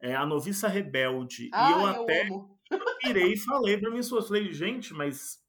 é, 0.00 0.14
a 0.14 0.26
Noviça 0.26 0.68
Rebelde 0.68 1.50
ah, 1.52 1.68
e 1.68 1.72
eu, 1.72 1.78
eu 1.78 1.86
até 1.86 2.28
virei 3.04 3.32
e 3.32 3.38
falei 3.38 3.78
para 3.78 3.90
minha 3.90 4.00
esposa, 4.00 4.28
falei, 4.28 4.52
gente, 4.52 4.92
mas 4.92 5.40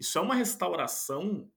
isso 0.00 0.18
é 0.18 0.20
uma 0.22 0.34
restauração? 0.34 1.48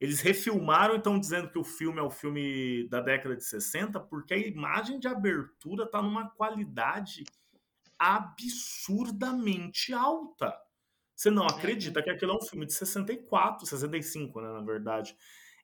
Eles 0.00 0.20
refilmaram 0.20 0.94
e 0.94 0.98
estão 0.98 1.18
dizendo 1.18 1.50
que 1.50 1.58
o 1.58 1.64
filme 1.64 1.98
é 1.98 2.02
o 2.02 2.10
filme 2.10 2.88
da 2.88 3.00
década 3.00 3.36
de 3.36 3.44
60 3.44 3.98
porque 4.00 4.34
a 4.34 4.38
imagem 4.38 4.98
de 4.98 5.08
abertura 5.08 5.88
tá 5.88 6.02
numa 6.02 6.28
qualidade 6.30 7.24
absurdamente 7.98 9.92
alta. 9.92 10.56
Você 11.14 11.30
não 11.30 11.46
acredita 11.46 12.00
que 12.00 12.10
aquilo 12.10 12.32
é 12.32 12.36
um 12.36 12.46
filme 12.46 12.64
de 12.64 12.72
64, 12.74 13.66
65, 13.66 14.40
né, 14.40 14.52
na 14.52 14.60
verdade. 14.60 15.16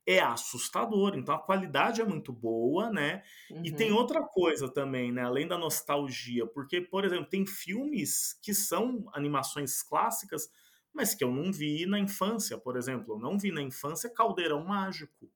É 0.04 0.18
assustador. 0.18 1.16
Então 1.16 1.32
a 1.34 1.38
qualidade 1.38 2.00
é 2.00 2.04
muito 2.04 2.32
boa, 2.32 2.90
né? 2.90 3.22
Uhum. 3.50 3.62
E 3.64 3.72
tem 3.72 3.92
uhum. 3.92 3.98
outra 3.98 4.22
coisa 4.22 4.68
também, 4.68 5.12
né? 5.12 5.22
Além 5.22 5.46
da 5.46 5.56
nostalgia, 5.56 6.44
porque, 6.44 6.80
por 6.80 7.04
exemplo, 7.04 7.26
tem 7.26 7.46
filmes 7.46 8.38
que 8.42 8.52
são 8.52 9.08
animações 9.14 9.80
clássicas, 9.80 10.50
mas 10.94 11.14
que 11.14 11.24
eu 11.24 11.32
não 11.32 11.52
vi 11.52 11.84
na 11.86 11.98
infância, 11.98 12.56
por 12.56 12.76
exemplo. 12.76 13.14
Eu 13.14 13.18
não 13.18 13.38
vi 13.38 13.50
na 13.50 13.60
infância 13.60 14.08
Caldeirão 14.08 14.64
Mágico. 14.64 15.28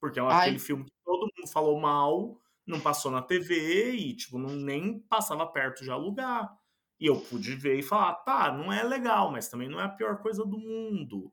Porque 0.00 0.18
é 0.18 0.22
aquele 0.22 0.58
filme 0.58 0.84
que 0.84 0.92
todo 1.04 1.30
mundo 1.34 1.50
falou 1.50 1.80
mal, 1.80 2.38
não 2.66 2.80
passou 2.80 3.10
na 3.10 3.22
TV 3.22 3.92
e, 3.92 4.14
tipo, 4.14 4.38
não, 4.38 4.50
nem 4.50 4.98
passava 4.98 5.46
perto 5.46 5.82
de 5.82 5.90
alugar. 5.90 6.52
E 7.00 7.06
eu 7.06 7.20
pude 7.20 7.54
ver 7.54 7.78
e 7.78 7.82
falar, 7.82 8.14
tá, 8.16 8.52
não 8.52 8.72
é 8.72 8.82
legal, 8.82 9.30
mas 9.30 9.48
também 9.48 9.68
não 9.68 9.80
é 9.80 9.84
a 9.84 9.88
pior 9.88 10.18
coisa 10.20 10.44
do 10.44 10.58
mundo. 10.58 11.32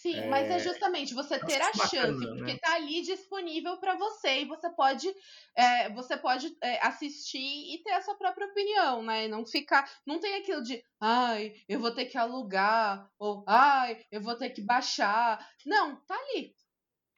Sim, 0.00 0.16
é... 0.16 0.28
mas 0.28 0.50
é 0.50 0.58
justamente 0.58 1.12
você 1.12 1.38
ter 1.38 1.60
a 1.60 1.72
chance, 1.74 1.94
bacana, 1.94 2.36
porque 2.36 2.52
né? 2.54 2.58
tá 2.58 2.74
ali 2.74 3.02
disponível 3.02 3.76
para 3.76 3.96
você 3.96 4.40
e 4.40 4.44
você 4.46 4.70
pode, 4.70 5.14
é, 5.54 5.90
você 5.90 6.16
pode 6.16 6.56
é, 6.62 6.86
assistir 6.86 7.38
e 7.38 7.82
ter 7.84 7.92
a 7.92 8.00
sua 8.00 8.14
própria 8.14 8.46
opinião, 8.46 9.02
né? 9.02 9.28
Não 9.28 9.44
ficar, 9.44 9.86
não 10.06 10.18
tem 10.18 10.36
aquilo 10.36 10.62
de, 10.62 10.82
ai, 10.98 11.54
eu 11.68 11.78
vou 11.78 11.90
ter 11.90 12.06
que 12.06 12.16
alugar 12.16 13.10
ou 13.18 13.44
ai, 13.46 14.02
eu 14.10 14.22
vou 14.22 14.34
ter 14.34 14.48
que 14.48 14.62
baixar. 14.62 15.46
Não, 15.66 15.96
tá 16.06 16.14
ali. 16.14 16.54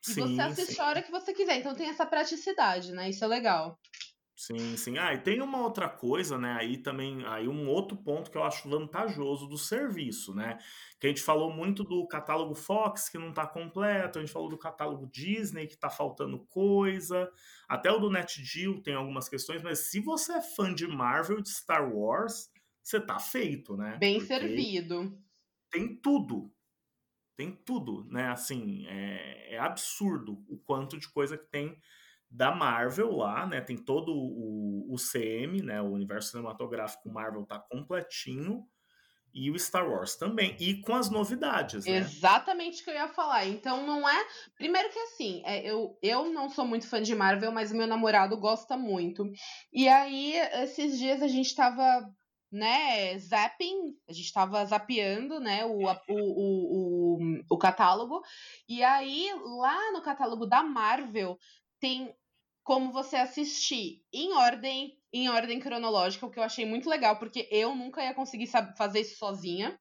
E 0.09 0.15
sim, 0.15 0.21
você 0.21 0.41
assiste 0.41 0.75
sim. 0.75 0.81
a 0.81 0.87
hora 0.87 1.03
que 1.03 1.13
você 1.13 1.33
quiser. 1.33 1.59
Então 1.59 1.77
tem 1.77 1.89
essa 1.89 2.05
praticidade, 2.05 2.91
né? 2.91 3.11
Isso 3.11 3.25
é 3.25 3.29
legal. 3.29 3.79
Sim, 4.43 4.77
sim. 4.77 4.99
Ah, 4.99 5.15
e 5.15 5.19
tem 5.19 5.41
uma 5.41 5.63
outra 5.63 5.89
coisa, 5.89 6.37
né? 6.37 6.55
Aí 6.55 6.77
também, 6.77 7.25
aí 7.27 7.47
um 7.47 7.69
outro 7.69 7.97
ponto 7.97 8.29
que 8.29 8.37
eu 8.37 8.43
acho 8.43 8.69
vantajoso 8.69 9.47
do 9.47 9.57
serviço, 9.57 10.35
né? 10.35 10.59
Que 10.99 11.07
a 11.07 11.11
gente 11.11 11.23
falou 11.23 11.53
muito 11.53 11.85
do 11.85 12.05
catálogo 12.09 12.53
Fox 12.53 13.09
que 13.09 13.17
não 13.17 13.29
está 13.29 13.47
completo, 13.47 14.19
a 14.19 14.21
gente 14.21 14.33
falou 14.33 14.49
do 14.49 14.59
catálogo 14.59 15.07
Disney 15.07 15.69
que 15.69 15.75
está 15.75 15.89
faltando 15.89 16.45
coisa, 16.47 17.31
até 17.69 17.89
o 17.93 18.01
do 18.01 18.11
NetGeo 18.11 18.83
tem 18.83 18.95
algumas 18.95 19.29
questões, 19.29 19.63
mas 19.63 19.91
se 19.91 20.01
você 20.01 20.33
é 20.33 20.43
fã 20.43 20.75
de 20.75 20.89
Marvel 20.89 21.39
e 21.39 21.43
de 21.43 21.51
Star 21.51 21.95
Wars, 21.95 22.51
você 22.83 23.01
tá 23.01 23.21
feito, 23.21 23.77
né? 23.77 23.97
Bem 24.01 24.15
Porque 24.15 24.27
servido. 24.27 25.17
Tem 25.71 25.95
tudo. 25.95 26.53
Tem 27.37 27.53
tudo, 27.65 28.09
né? 28.11 28.31
Assim, 28.31 28.89
é, 28.89 29.55
é 29.55 29.59
absurdo 29.61 30.45
o 30.49 30.59
quanto 30.59 30.99
de 30.99 31.09
coisa 31.09 31.39
que 31.39 31.47
tem 31.47 31.81
da 32.33 32.51
Marvel 32.51 33.15
lá, 33.15 33.47
né? 33.47 33.61
Tem 33.61 33.77
todo 33.77 34.11
o, 34.11 34.97
CM, 34.97 35.63
né? 35.63 35.83
O 35.83 35.93
universo 35.93 36.31
cinematográfico 36.31 37.11
Marvel 37.11 37.45
tá 37.45 37.59
completinho. 37.59 38.67
E 39.35 39.51
o 39.51 39.59
Star 39.59 39.89
Wars 39.89 40.17
também. 40.17 40.55
E 40.61 40.81
com 40.83 40.95
as 40.95 41.11
novidades, 41.11 41.87
né? 41.87 41.99
Exatamente 41.99 42.83
o 42.83 42.85
que 42.85 42.91
eu 42.91 42.95
ia 42.95 43.09
falar. 43.09 43.47
Então 43.47 43.87
não 43.87 44.07
é. 44.07 44.27
Primeiro 44.57 44.91
que 44.91 44.99
assim, 44.99 45.43
é, 45.45 45.67
eu, 45.67 45.97
eu 46.03 46.31
não 46.31 46.51
sou 46.51 46.67
muito 46.67 46.87
fã 46.87 47.01
de 47.01 47.15
Marvel, 47.15 47.51
mas 47.51 47.73
meu 47.73 47.87
namorado 47.87 48.39
gosta 48.39 48.77
muito. 48.77 49.31
E 49.73 49.89
aí, 49.89 50.35
esses 50.63 50.99
dias 50.99 51.23
a 51.23 51.29
gente 51.29 51.55
tava 51.55 51.83
né, 52.51 53.19
zapping, 53.19 53.95
a 54.07 54.13
gente 54.13 54.27
estava 54.27 54.63
zapeando, 54.67 55.41
né, 55.41 55.65
o, 55.65 55.87
o, 55.87 55.95
o, 56.09 57.17
o, 57.17 57.41
o 57.51 57.59
catálogo, 57.59 58.21
e 58.69 58.85
aí 58.85 59.31
lá 59.43 59.93
no 59.93 60.03
catálogo 60.03 60.45
da 60.45 60.63
Marvel 60.63 61.39
tem 61.81 62.15
como 62.63 62.93
você 62.93 63.17
assistir 63.17 64.05
em 64.13 64.33
ordem, 64.35 64.99
em 65.13 65.29
ordem 65.29 65.59
cronológica, 65.59 66.27
o 66.27 66.31
que 66.31 66.39
eu 66.39 66.45
achei 66.45 66.65
muito 66.65 66.89
legal, 66.89 67.19
porque 67.19 67.49
eu 67.51 67.75
nunca 67.75 68.03
ia 68.03 68.15
conseguir 68.15 68.47
fazer 68.77 69.01
isso 69.01 69.17
sozinha. 69.17 69.79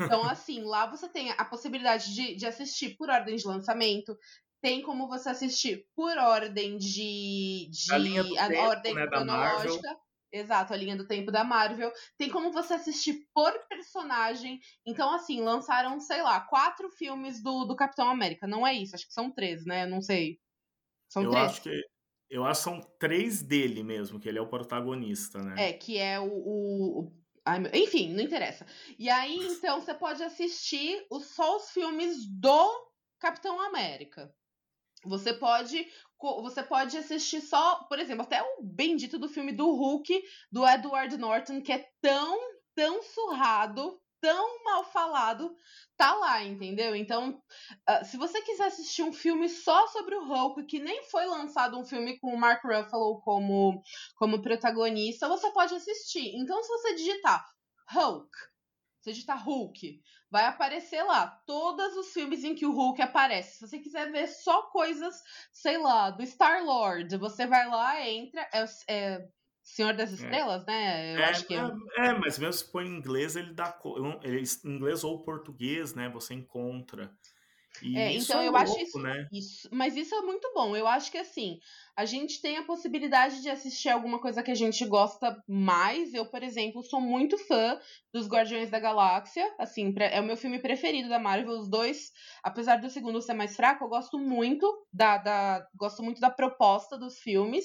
Então, 0.00 0.22
assim, 0.28 0.62
lá 0.62 0.86
você 0.86 1.08
tem 1.08 1.30
a 1.30 1.44
possibilidade 1.44 2.14
de, 2.14 2.34
de 2.34 2.46
assistir 2.46 2.96
por 2.96 3.08
ordem 3.08 3.36
de 3.36 3.46
lançamento, 3.46 4.16
tem 4.60 4.82
como 4.82 5.06
você 5.06 5.28
assistir 5.28 5.86
por 5.94 6.16
ordem 6.18 6.76
de. 6.76 7.68
de 7.70 7.92
a, 7.92 7.98
linha 7.98 8.24
do 8.24 8.38
a 8.38 8.48
tempo, 8.48 8.62
ordem 8.62 8.94
né, 8.94 9.06
cronológica. 9.06 9.96
Exato, 10.32 10.74
a 10.74 10.76
linha 10.76 10.96
do 10.96 11.06
tempo 11.06 11.30
da 11.30 11.44
Marvel. 11.44 11.92
Tem 12.18 12.28
como 12.28 12.50
você 12.50 12.74
assistir 12.74 13.26
por 13.32 13.52
personagem. 13.68 14.58
Então, 14.84 15.14
assim, 15.14 15.40
lançaram, 15.40 16.00
sei 16.00 16.20
lá, 16.20 16.40
quatro 16.40 16.90
filmes 16.90 17.42
do, 17.42 17.64
do 17.64 17.76
Capitão 17.76 18.10
América. 18.10 18.46
Não 18.46 18.66
é 18.66 18.74
isso, 18.74 18.94
acho 18.94 19.06
que 19.06 19.14
são 19.14 19.30
três, 19.30 19.64
né? 19.64 19.86
Não 19.86 20.02
sei. 20.02 20.38
São 21.08 21.22
eu 21.22 21.30
três. 21.30 21.46
acho 21.46 21.62
que 21.62 21.82
eu 22.28 22.44
acho 22.44 22.60
que 22.60 22.70
são 22.70 22.80
três 22.98 23.42
dele 23.42 23.82
mesmo, 23.82 24.18
que 24.18 24.28
ele 24.28 24.38
é 24.38 24.42
o 24.42 24.48
protagonista, 24.48 25.38
né? 25.42 25.68
É, 25.68 25.72
que 25.72 25.98
é 25.98 26.18
o. 26.18 26.26
o... 26.26 27.12
Ai, 27.44 27.62
enfim, 27.74 28.12
não 28.12 28.22
interessa. 28.22 28.66
E 28.98 29.08
aí, 29.08 29.38
então, 29.38 29.80
você 29.80 29.94
pode 29.94 30.22
assistir 30.22 31.06
os, 31.08 31.26
só 31.26 31.56
os 31.56 31.70
filmes 31.70 32.26
do 32.26 32.90
Capitão 33.20 33.60
América. 33.60 34.34
Você 35.04 35.32
pode, 35.32 35.86
você 36.20 36.64
pode 36.64 36.96
assistir 36.98 37.40
só, 37.40 37.84
por 37.84 38.00
exemplo, 38.00 38.24
até 38.24 38.42
o 38.42 38.62
bendito 38.62 39.18
do 39.18 39.28
filme 39.28 39.52
do 39.52 39.70
Hulk, 39.70 40.20
do 40.50 40.66
Edward 40.66 41.16
Norton, 41.16 41.62
que 41.62 41.70
é 41.70 41.88
tão, 42.00 42.36
tão 42.74 43.00
surrado, 43.04 44.00
tão 44.20 44.64
mal 44.64 44.84
falado, 44.84 45.54
tá 45.96 46.14
lá, 46.14 46.42
entendeu? 46.42 46.94
Então, 46.94 47.42
uh, 47.88 48.04
se 48.04 48.16
você 48.16 48.40
quiser 48.42 48.66
assistir 48.66 49.02
um 49.02 49.12
filme 49.12 49.48
só 49.48 49.86
sobre 49.88 50.14
o 50.14 50.24
Hulk, 50.24 50.64
que 50.64 50.78
nem 50.78 51.02
foi 51.04 51.26
lançado 51.26 51.78
um 51.78 51.84
filme 51.84 52.18
com 52.18 52.34
o 52.34 52.38
Mark 52.38 52.62
Ruffalo 52.64 53.20
como, 53.20 53.82
como 54.16 54.42
protagonista, 54.42 55.28
você 55.28 55.50
pode 55.52 55.74
assistir. 55.74 56.34
Então, 56.36 56.62
se 56.62 56.68
você 56.68 56.94
digitar 56.94 57.44
Hulk, 57.90 58.30
você 59.00 59.12
digitar 59.12 59.44
Hulk, 59.44 60.00
vai 60.30 60.46
aparecer 60.46 61.02
lá 61.02 61.28
todos 61.46 61.96
os 61.96 62.12
filmes 62.12 62.42
em 62.42 62.54
que 62.54 62.66
o 62.66 62.72
Hulk 62.72 63.00
aparece. 63.00 63.58
Se 63.58 63.68
você 63.68 63.78
quiser 63.78 64.10
ver 64.10 64.26
só 64.26 64.62
coisas, 64.62 65.14
sei 65.52 65.78
lá, 65.78 66.10
do 66.10 66.22
Star-Lord, 66.22 67.16
você 67.16 67.46
vai 67.46 67.66
lá, 67.68 68.04
entra, 68.06 68.48
é, 68.52 68.64
é 68.88 69.28
Senhor 69.66 69.94
das 69.94 70.12
é. 70.12 70.14
Estrelas, 70.14 70.62
é. 70.62 70.66
né? 70.66 71.14
Eu 71.16 71.18
é, 71.18 71.24
acho 71.24 71.44
que 71.44 71.54
é. 71.54 71.58
É, 71.96 72.12
mas 72.12 72.38
mesmo 72.38 72.52
se 72.52 72.70
põe 72.70 72.86
em 72.86 72.96
inglês, 72.96 73.34
ele 73.34 73.52
dá. 73.52 73.76
Ele, 74.22 74.44
inglês 74.64 75.02
ou 75.02 75.24
português, 75.24 75.92
né? 75.92 76.08
Você 76.10 76.34
encontra. 76.34 77.12
E 77.82 77.96
É, 77.98 78.12
então 78.14 78.40
é 78.40 78.48
eu 78.48 78.56
acho 78.56 78.72
louco, 78.72 78.82
isso, 78.82 78.98
né? 79.00 79.26
isso, 79.32 79.68
mas 79.72 79.96
isso 79.96 80.14
é 80.14 80.20
muito 80.22 80.52
bom. 80.54 80.76
Eu 80.76 80.86
acho 80.86 81.10
que 81.10 81.18
assim, 81.18 81.58
a 81.96 82.04
gente 82.04 82.40
tem 82.40 82.56
a 82.58 82.64
possibilidade 82.64 83.42
de 83.42 83.48
assistir 83.50 83.88
alguma 83.88 84.20
coisa 84.20 84.42
que 84.42 84.50
a 84.50 84.54
gente 84.54 84.84
gosta 84.86 85.42
mais. 85.48 86.14
Eu, 86.14 86.26
por 86.26 86.42
exemplo, 86.42 86.82
sou 86.82 87.00
muito 87.00 87.36
fã 87.38 87.78
dos 88.12 88.28
Guardiões 88.28 88.70
da 88.70 88.78
Galáxia, 88.78 89.44
assim, 89.58 89.94
é 89.98 90.20
o 90.20 90.24
meu 90.24 90.36
filme 90.36 90.58
preferido 90.58 91.08
da 91.08 91.18
Marvel. 91.18 91.58
Os 91.58 91.68
dois, 91.68 92.12
apesar 92.42 92.76
do 92.76 92.88
segundo 92.90 93.20
ser 93.20 93.34
mais 93.34 93.56
fraco, 93.56 93.84
eu 93.84 93.88
gosto 93.88 94.18
muito 94.18 94.86
da, 94.92 95.18
da 95.18 95.66
gosto 95.74 96.02
muito 96.02 96.20
da 96.20 96.30
proposta 96.30 96.96
dos 96.98 97.18
filmes. 97.18 97.64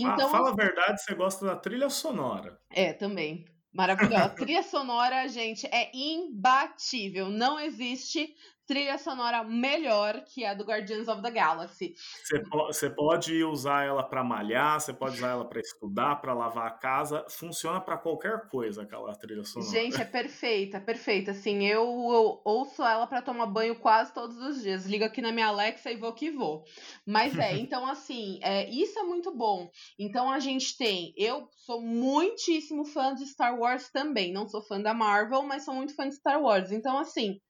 Fa- 0.00 0.14
Então, 0.14 0.30
Fala 0.30 0.50
a 0.50 0.54
verdade, 0.54 1.02
você 1.02 1.14
gosta 1.14 1.44
da 1.44 1.56
trilha 1.56 1.90
sonora. 1.90 2.58
é, 2.70 2.92
também. 2.92 3.44
Maravilhosa. 3.72 4.24
A 4.24 4.28
trilha 4.30 4.62
sonora, 4.62 5.28
gente, 5.28 5.66
é 5.66 5.90
imbatível. 5.94 7.28
Não 7.28 7.60
existe 7.60 8.34
trilha 8.68 8.98
sonora 8.98 9.42
melhor 9.42 10.22
que 10.26 10.44
a 10.44 10.52
do 10.52 10.62
Guardians 10.62 11.08
of 11.08 11.22
the 11.22 11.30
Galaxy. 11.30 11.94
Você, 12.22 12.38
po- 12.40 12.66
você 12.66 12.90
pode 12.90 13.42
usar 13.42 13.84
ela 13.84 14.02
para 14.02 14.22
malhar, 14.22 14.78
você 14.78 14.92
pode 14.92 15.16
usar 15.16 15.30
ela 15.30 15.48
para 15.48 15.58
estudar, 15.58 16.16
para 16.16 16.34
lavar 16.34 16.66
a 16.66 16.70
casa. 16.70 17.24
Funciona 17.30 17.80
para 17.80 17.96
qualquer 17.96 18.46
coisa 18.48 18.82
aquela 18.82 19.14
trilha 19.14 19.42
sonora. 19.42 19.72
Gente, 19.72 20.00
é 20.00 20.04
perfeita, 20.04 20.78
perfeita. 20.78 21.30
Assim, 21.30 21.66
eu, 21.66 21.82
eu 21.82 22.42
ouço 22.44 22.84
ela 22.84 23.06
pra 23.06 23.22
tomar 23.22 23.46
banho 23.46 23.74
quase 23.80 24.12
todos 24.12 24.36
os 24.36 24.62
dias. 24.62 24.84
Ligo 24.84 25.04
aqui 25.04 25.22
na 25.22 25.32
minha 25.32 25.46
Alexa 25.46 25.90
e 25.90 25.96
vou 25.96 26.12
que 26.12 26.30
vou. 26.30 26.62
Mas 27.06 27.36
é, 27.38 27.56
então 27.56 27.86
assim, 27.86 28.38
é, 28.42 28.68
isso 28.68 28.98
é 28.98 29.02
muito 29.02 29.34
bom. 29.34 29.70
Então 29.98 30.30
a 30.30 30.38
gente 30.38 30.76
tem, 30.76 31.14
eu 31.16 31.48
sou 31.56 31.80
muitíssimo 31.80 32.84
fã 32.84 33.14
de 33.14 33.24
Star 33.26 33.58
Wars 33.58 33.88
também. 33.90 34.30
Não 34.30 34.46
sou 34.46 34.60
fã 34.60 34.78
da 34.78 34.92
Marvel, 34.92 35.42
mas 35.42 35.64
sou 35.64 35.74
muito 35.74 35.94
fã 35.94 36.06
de 36.06 36.16
Star 36.16 36.40
Wars. 36.42 36.70
Então 36.70 36.98
assim, 36.98 37.40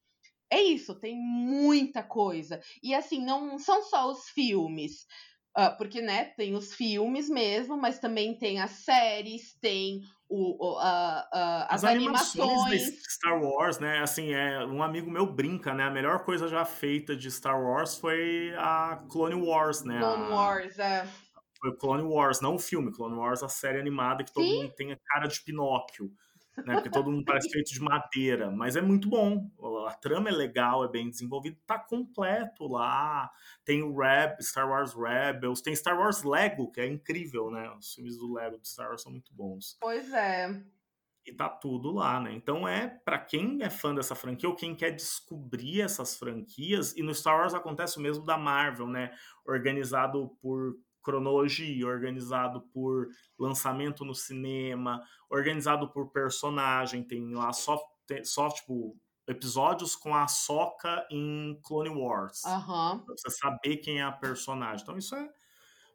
é 0.51 0.61
isso, 0.63 0.95
tem 0.95 1.17
muita 1.17 2.03
coisa. 2.03 2.61
E 2.83 2.95
assim, 2.95 3.25
não 3.25 3.59
são 3.59 3.83
só 3.83 4.11
os 4.11 4.29
filmes. 4.31 5.07
ah, 5.55 5.71
porque, 5.71 6.01
né, 6.01 6.27
tem 6.37 6.55
os 6.55 6.73
filmes 6.75 7.29
mesmo, 7.29 7.77
mas 7.77 7.99
também 7.99 8.39
tem 8.39 8.61
as 8.61 8.71
séries, 8.71 9.55
tem 9.61 10.01
o, 10.29 10.75
o- 10.75 10.79
a- 10.79 11.29
a- 11.33 11.75
as, 11.75 11.83
animações. 11.85 12.83
de 12.85 13.13
Star 13.13 13.43
Wars, 13.43 13.79
né? 13.81 13.99
Assim, 14.01 14.33
é, 14.33 14.65
um 14.65 14.83
amigo 14.83 15.11
meu 15.11 15.27
brinca, 15.27 15.75
né? 15.75 15.85
A 15.85 15.91
melhor 15.91 16.25
coisa 16.25 16.47
já 16.49 16.65
feita 16.65 17.17
de 17.17 17.29
Star 17.31 17.61
Wars 17.61 17.97
foi 17.99 18.53
a 18.57 19.03
Clone 19.11 19.35
Wars, 19.35 19.83
né? 19.83 19.99
Clone 19.99 20.25
A- 20.25 20.35
Wars, 20.37 20.79
é. 20.79 21.09
Foi 21.61 21.77
Clone 21.77 22.03
Wars, 22.05 22.41
não 22.41 22.55
o 22.55 22.59
filme, 22.59 22.93
Clone 22.93 23.17
Wars, 23.17 23.43
a 23.43 23.49
série 23.49 23.81
animada 23.81 24.23
que 24.23 24.33
todo 24.33 24.45
Sim. 24.45 24.63
mundo 24.63 24.73
tem 24.77 24.93
a 24.93 24.97
cara 25.07 25.27
de 25.27 25.41
Pinóquio. 25.43 26.13
Né? 26.65 26.75
Porque 26.75 26.91
todo 26.91 27.11
mundo 27.11 27.25
parece 27.25 27.49
feito 27.51 27.73
de 27.73 27.81
madeira, 27.81 28.51
mas 28.51 28.77
é 28.77 28.83
muito 28.83 29.09
bom. 29.09 29.51
A 29.87 29.95
trama 29.95 30.29
é 30.29 30.33
legal, 30.33 30.85
é 30.85 30.89
bem 30.89 31.09
desenvolvida, 31.09 31.57
tá 31.67 31.79
completo 31.79 32.67
lá. 32.67 33.31
Tem 33.65 33.83
o 33.83 33.97
Reb, 33.97 34.43
Star 34.43 34.69
Wars 34.69 34.95
Rebels, 34.95 35.63
tem 35.63 35.75
Star 35.75 35.99
Wars 35.99 36.23
Lego, 36.23 36.71
que 36.71 36.81
é 36.81 36.87
incrível, 36.87 37.51
né? 37.51 37.71
Os 37.79 37.95
filmes 37.95 38.19
do 38.19 38.33
Lego 38.33 38.59
de 38.59 38.69
Star 38.69 38.89
Wars 38.89 39.03
são 39.03 39.13
muito 39.13 39.33
bons. 39.33 39.77
Pois 39.81 40.13
é. 40.13 40.63
E 41.25 41.33
tá 41.33 41.49
tudo 41.49 41.93
lá, 41.93 42.19
né? 42.21 42.33
Então 42.33 42.67
é 42.67 42.89
para 42.89 43.19
quem 43.19 43.63
é 43.63 43.69
fã 43.69 43.95
dessa 43.95 44.15
franquia 44.15 44.49
ou 44.49 44.57
quem 44.57 44.75
quer 44.75 44.91
descobrir 44.91 45.83
essas 45.83 46.17
franquias, 46.17 46.97
e 46.97 47.03
no 47.03 47.15
Star 47.15 47.39
Wars 47.39 47.53
acontece 47.53 47.99
o 47.99 48.01
mesmo 48.01 48.25
da 48.25 48.39
Marvel, 48.39 48.87
né? 48.87 49.13
Organizado 49.47 50.37
por 50.41 50.75
cronologia, 51.09 51.87
organizado 51.87 52.61
por 52.73 53.09
lançamento 53.39 54.05
no 54.05 54.15
cinema, 54.15 55.03
organizado 55.31 55.91
por 55.93 56.11
personagem, 56.13 57.03
tem 57.03 57.35
lá 57.35 57.53
só, 57.53 57.79
tem- 58.07 58.25
só 58.25 58.49
tipo 58.51 58.97
episódios 59.27 59.95
com 59.97 60.15
a 60.15 60.27
Soca 60.29 61.07
em 61.11 61.59
Clone 61.63 61.91
Wars. 61.91 62.55
Aham. 62.55 63.07
Pra 63.07 63.15
você 63.17 63.31
saber 63.31 63.79
quem 63.79 64.01
é 64.01 64.03
a 64.03 64.13
personagem. 64.13 64.83
Então 64.83 64.99
isso 64.99 65.15
é 65.15 65.29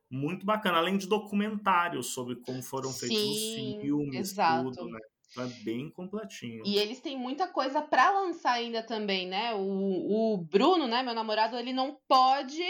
muito 0.10 0.45
bacana, 0.45 0.78
além 0.80 0.97
de 0.97 1.08
documentários 1.08 2.13
sobre 2.13 2.38
como 2.41 2.62
foram 2.63 2.93
feitos 2.95 3.23
os 3.23 3.54
Sim, 3.56 3.78
filmes, 3.80 4.34
exato. 4.34 4.39
tudo, 4.45 4.88
né? 4.89 4.99
Então 5.32 5.43
é 5.45 5.47
bem 5.47 5.91
completinho. 5.91 6.65
E 6.65 6.78
eles 6.78 7.02
têm 7.02 7.17
muita 7.17 7.47
coisa 7.47 7.82
pra 7.82 8.12
lançar 8.12 8.54
ainda 8.54 8.82
também, 8.82 9.28
né? 9.28 9.54
O, 9.54 10.34
o 10.34 10.38
Bruno, 10.38 10.88
né, 10.88 11.04
meu 11.04 11.13
namorado, 11.13 11.58
ele 11.58 11.73
não 11.73 11.99
pode 12.08 12.62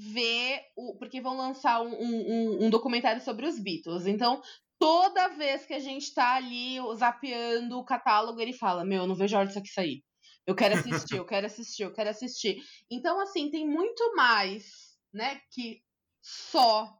ver 0.00 0.62
o. 0.74 0.96
Porque 0.96 1.20
vão 1.20 1.36
lançar 1.36 1.82
um, 1.82 1.92
um, 1.92 2.64
um 2.64 2.70
documentário 2.70 3.22
sobre 3.22 3.46
os 3.46 3.58
Beatles. 3.58 4.06
Então, 4.06 4.40
toda 4.78 5.28
vez 5.28 5.66
que 5.66 5.74
a 5.74 5.78
gente 5.78 6.14
tá 6.14 6.34
ali 6.36 6.78
zapeando 6.96 7.78
o 7.78 7.84
catálogo, 7.84 8.40
ele 8.40 8.52
fala: 8.52 8.84
Meu, 8.84 9.02
eu 9.02 9.06
não 9.06 9.14
vejo 9.14 9.36
a 9.36 9.40
hora 9.40 9.46
disso 9.46 9.58
aqui 9.58 9.68
sair. 9.68 10.02
Eu 10.46 10.54
quero 10.54 10.74
assistir, 10.74 11.16
eu 11.16 11.24
quero 11.24 11.46
assistir, 11.46 11.82
eu 11.82 11.92
quero 11.92 12.10
assistir. 12.10 12.62
Então, 12.90 13.20
assim, 13.20 13.50
tem 13.50 13.68
muito 13.68 14.16
mais, 14.16 14.96
né, 15.12 15.40
que 15.52 15.82
só 16.22 16.98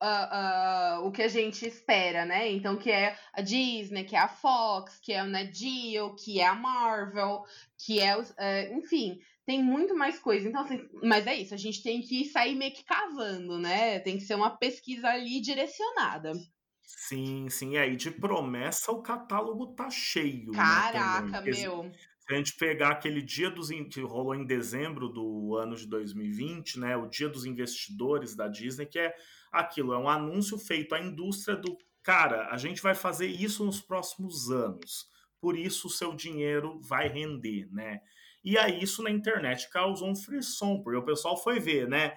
ah, 0.00 0.96
ah, 0.96 1.00
o 1.00 1.10
que 1.10 1.22
a 1.22 1.28
gente 1.28 1.66
espera, 1.66 2.26
né? 2.26 2.50
Então, 2.52 2.76
que 2.76 2.90
é 2.90 3.18
a 3.32 3.40
Disney, 3.40 4.04
que 4.04 4.14
é 4.14 4.18
a 4.18 4.28
Fox, 4.28 4.98
que 5.00 5.12
é 5.12 5.22
o 5.22 5.26
Nat 5.26 5.50
que 6.22 6.40
é 6.40 6.46
a 6.46 6.54
Marvel, 6.54 7.42
que 7.78 8.00
é, 8.00 8.14
é, 8.36 8.72
enfim, 8.74 9.18
tem 9.46 9.62
muito 9.62 9.94
mais 9.94 10.18
coisa. 10.18 10.48
Então, 10.48 10.62
assim, 10.62 10.80
mas 11.02 11.26
é 11.26 11.34
isso, 11.34 11.54
a 11.54 11.58
gente 11.58 11.82
tem 11.82 12.00
que 12.00 12.24
sair 12.26 12.54
meio 12.54 12.72
que 12.72 12.84
cavando, 12.84 13.58
né? 13.58 13.98
Tem 14.00 14.16
que 14.16 14.24
ser 14.24 14.34
uma 14.34 14.50
pesquisa 14.50 15.08
ali 15.08 15.40
direcionada. 15.40 16.32
Sim, 16.82 17.48
sim. 17.48 17.76
É, 17.76 17.88
e 17.88 17.96
de 17.96 18.10
promessa 18.10 18.92
o 18.92 19.02
catálogo 19.02 19.74
tá 19.74 19.90
cheio. 19.90 20.50
né, 20.50 20.56
Caraca. 20.56 21.42
Porque 21.42 21.50
meu. 21.50 21.90
Se 22.26 22.32
a 22.32 22.36
gente 22.38 22.56
pegar 22.56 22.88
aquele 22.88 23.20
dia 23.20 23.50
dos 23.50 23.68
que 23.68 24.00
rolou 24.00 24.34
em 24.34 24.46
dezembro 24.46 25.10
do 25.10 25.56
ano 25.56 25.76
de 25.76 25.86
2020, 25.86 26.80
né, 26.80 26.96
o 26.96 27.06
dia 27.06 27.28
dos 27.28 27.44
investidores 27.44 28.34
da 28.34 28.48
Disney, 28.48 28.86
que 28.86 28.98
é 28.98 29.14
aquilo, 29.52 29.92
é 29.92 29.98
um 29.98 30.08
anúncio 30.08 30.56
feito 30.56 30.94
à 30.94 31.00
indústria 31.00 31.54
do 31.54 31.76
cara, 32.02 32.48
a 32.50 32.56
gente 32.56 32.80
vai 32.80 32.94
fazer 32.94 33.26
isso 33.26 33.62
nos 33.62 33.82
próximos 33.82 34.50
anos. 34.50 35.06
Por 35.38 35.54
isso 35.54 35.88
o 35.88 35.90
seu 35.90 36.14
dinheiro 36.14 36.80
vai 36.80 37.08
render, 37.08 37.68
né? 37.70 38.00
E 38.44 38.58
aí 38.58 38.82
isso 38.82 39.02
na 39.02 39.10
internet 39.10 39.70
causou 39.70 40.08
um 40.10 40.14
frisson, 40.16 40.82
porque 40.82 40.98
o 40.98 41.04
pessoal 41.04 41.36
foi 41.36 41.58
ver, 41.58 41.88
né? 41.88 42.14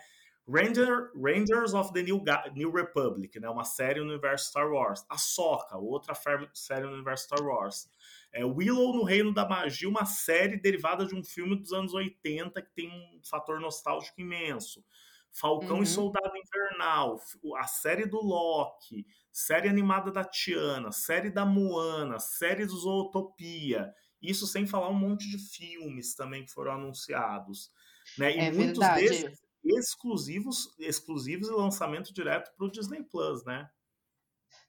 Ranger, 0.50 1.12
Rangers 1.14 1.74
of 1.74 1.92
the 1.92 2.02
New, 2.04 2.24
New 2.56 2.72
Republic, 2.72 3.38
né? 3.40 3.50
Uma 3.50 3.66
série 3.66 4.00
no 4.00 4.06
universo 4.08 4.48
Star 4.50 4.70
Wars. 4.72 5.06
A 5.10 5.18
Soca, 5.18 5.78
outra 5.78 6.14
série 6.54 6.86
no 6.86 6.94
universo 6.94 7.26
Star 7.26 7.46
Wars. 7.46 7.90
É, 8.32 8.46
Willow 8.46 8.94
no 8.96 9.04
Reino 9.04 9.34
da 9.34 9.48
Magia, 9.48 9.90
uma 9.90 10.06
série 10.06 10.58
derivada 10.58 11.06
de 11.06 11.16
um 11.16 11.24
filme 11.24 11.56
dos 11.56 11.74
anos 11.74 11.94
80 11.94 12.62
que 12.62 12.72
tem 12.74 12.90
um 12.90 13.20
fator 13.30 13.60
nostálgico 13.60 14.22
imenso. 14.22 14.84
Falcão 15.32 15.78
Uhum. 15.78 15.84
e 15.84 15.88
Soldado 15.88 16.32
Invernal, 16.36 17.20
a 17.58 17.68
série 17.68 18.06
do 18.06 18.18
Loki, 18.18 19.06
série 19.32 19.68
animada 19.68 20.12
da 20.12 20.24
Tiana, 20.24 20.92
série 20.92 21.30
da 21.30 21.46
Moana, 21.46 22.20
série 22.20 22.66
do 22.66 22.76
Zootopia. 22.76 23.94
Isso 24.22 24.48
sem 24.48 24.66
falar 24.66 24.90
um 24.90 24.94
monte 24.94 25.30
de 25.30 25.38
filmes 25.38 26.16
também 26.16 26.44
que 26.46 26.52
foram 26.52 26.74
anunciados. 26.74 27.70
Né? 28.18 28.36
E 28.36 28.40
É 28.40 28.52
muitos 28.52 28.80
verdade. 28.80 29.02
desses 29.02 29.40
exclusivos, 29.64 30.74
exclusivos 30.80 31.50
e 31.50 31.52
lançamento 31.52 32.14
direto 32.14 32.52
para 32.56 32.66
o 32.66 32.72
Disney 32.72 33.04
Plus, 33.04 33.44
né? 33.44 33.70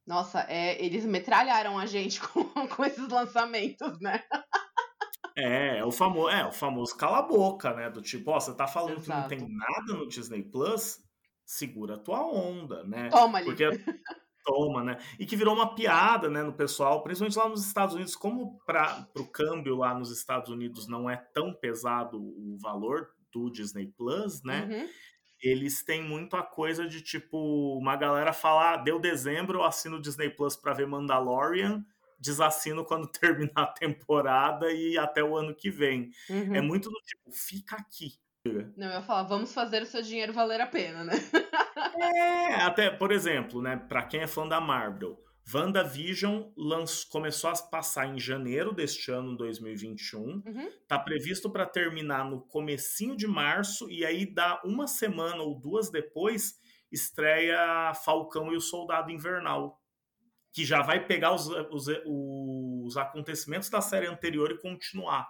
Nossa, 0.06 0.40
é, 0.48 0.82
eles 0.84 1.04
metralharam 1.04 1.78
a 1.78 1.86
gente 1.86 2.20
com, 2.28 2.44
com 2.68 2.84
esses 2.84 3.08
lançamentos, 3.08 4.00
né? 4.00 4.22
É, 5.36 5.78
é 5.78 5.84
o 5.84 5.92
famoso, 5.92 6.30
é 6.30 6.46
o 6.46 6.52
famoso 6.52 6.96
cala 6.96 7.18
a 7.18 7.22
boca, 7.22 7.72
né? 7.74 7.88
Do 7.90 8.02
tipo, 8.02 8.30
ó, 8.30 8.40
você 8.40 8.54
tá 8.54 8.66
falando 8.66 9.00
que 9.00 9.08
não 9.08 9.18
Exato. 9.18 9.28
tem 9.28 9.48
nada 9.48 9.94
no 9.94 10.08
Disney 10.08 10.42
Plus, 10.42 10.98
segura 11.44 11.94
a 11.94 11.98
tua 11.98 12.26
onda, 12.26 12.82
né? 12.84 13.08
Toma 13.08 13.38
ali. 13.38 13.46
Porque 13.46 13.64
toma, 14.48 14.82
né? 14.82 14.96
E 15.18 15.26
que 15.26 15.36
virou 15.36 15.54
uma 15.54 15.74
piada, 15.74 16.30
né, 16.30 16.42
no 16.42 16.54
pessoal, 16.54 17.02
principalmente 17.02 17.36
lá 17.36 17.48
nos 17.50 17.66
Estados 17.66 17.94
Unidos, 17.94 18.16
como 18.16 18.58
para 18.64 19.06
o 19.14 19.26
câmbio 19.26 19.76
lá 19.76 19.92
nos 19.92 20.10
Estados 20.10 20.50
Unidos 20.50 20.88
não 20.88 21.08
é 21.08 21.16
tão 21.16 21.52
pesado 21.52 22.18
o 22.18 22.56
valor 22.58 23.10
do 23.30 23.50
Disney 23.50 23.86
Plus, 23.86 24.42
né? 24.42 24.66
Uhum. 24.70 24.88
Eles 25.40 25.84
têm 25.84 26.02
muito 26.02 26.34
a 26.34 26.42
coisa 26.42 26.88
de 26.88 27.02
tipo 27.02 27.78
uma 27.78 27.94
galera 27.94 28.32
falar, 28.32 28.72
ah, 28.72 28.76
deu 28.78 28.98
dezembro, 28.98 29.58
eu 29.58 29.64
assino 29.64 29.98
o 29.98 30.00
Disney 30.00 30.30
Plus 30.30 30.56
para 30.56 30.72
ver 30.72 30.86
Mandalorian, 30.86 31.84
desassino 32.18 32.84
quando 32.84 33.06
terminar 33.12 33.52
a 33.54 33.66
temporada 33.66 34.72
e 34.72 34.96
até 34.96 35.22
o 35.22 35.36
ano 35.36 35.54
que 35.54 35.70
vem. 35.70 36.10
Uhum. 36.30 36.56
É 36.56 36.60
muito 36.62 36.88
do 36.88 36.98
tipo, 37.00 37.30
fica 37.30 37.76
aqui. 37.76 38.14
Não, 38.76 38.86
eu 38.88 38.94
ia 38.94 39.02
falar, 39.02 39.24
vamos 39.24 39.52
fazer 39.52 39.82
o 39.82 39.86
seu 39.86 40.02
dinheiro 40.02 40.32
valer 40.32 40.60
a 40.60 40.66
pena, 40.66 41.04
né? 41.04 41.14
É, 42.00 42.54
até, 42.62 42.90
por 42.90 43.10
exemplo, 43.10 43.60
né, 43.60 43.76
para 43.76 44.02
quem 44.02 44.20
é 44.20 44.26
fã 44.26 44.46
da 44.46 44.60
Marvel, 44.60 45.18
WandaVision 45.52 46.50
lanç... 46.56 47.04
começou 47.04 47.50
a 47.50 47.54
passar 47.54 48.06
em 48.06 48.18
janeiro 48.18 48.72
deste 48.72 49.10
ano, 49.10 49.36
2021. 49.36 50.20
Uhum. 50.20 50.70
Tá 50.86 50.98
previsto 50.98 51.50
para 51.50 51.64
terminar 51.64 52.24
no 52.24 52.42
comecinho 52.42 53.16
de 53.16 53.26
março 53.26 53.90
e 53.90 54.04
aí 54.04 54.26
dá 54.26 54.60
uma 54.64 54.86
semana 54.86 55.42
ou 55.42 55.58
duas 55.58 55.90
depois 55.90 56.54
estreia 56.92 57.92
Falcão 57.94 58.52
e 58.52 58.56
o 58.56 58.60
Soldado 58.60 59.10
Invernal, 59.10 59.80
que 60.52 60.64
já 60.64 60.82
vai 60.82 61.06
pegar 61.06 61.34
os, 61.34 61.48
os, 61.70 61.86
os 62.04 62.96
acontecimentos 62.96 63.70
da 63.70 63.80
série 63.80 64.06
anterior 64.06 64.50
e 64.50 64.58
continuar. 64.58 65.28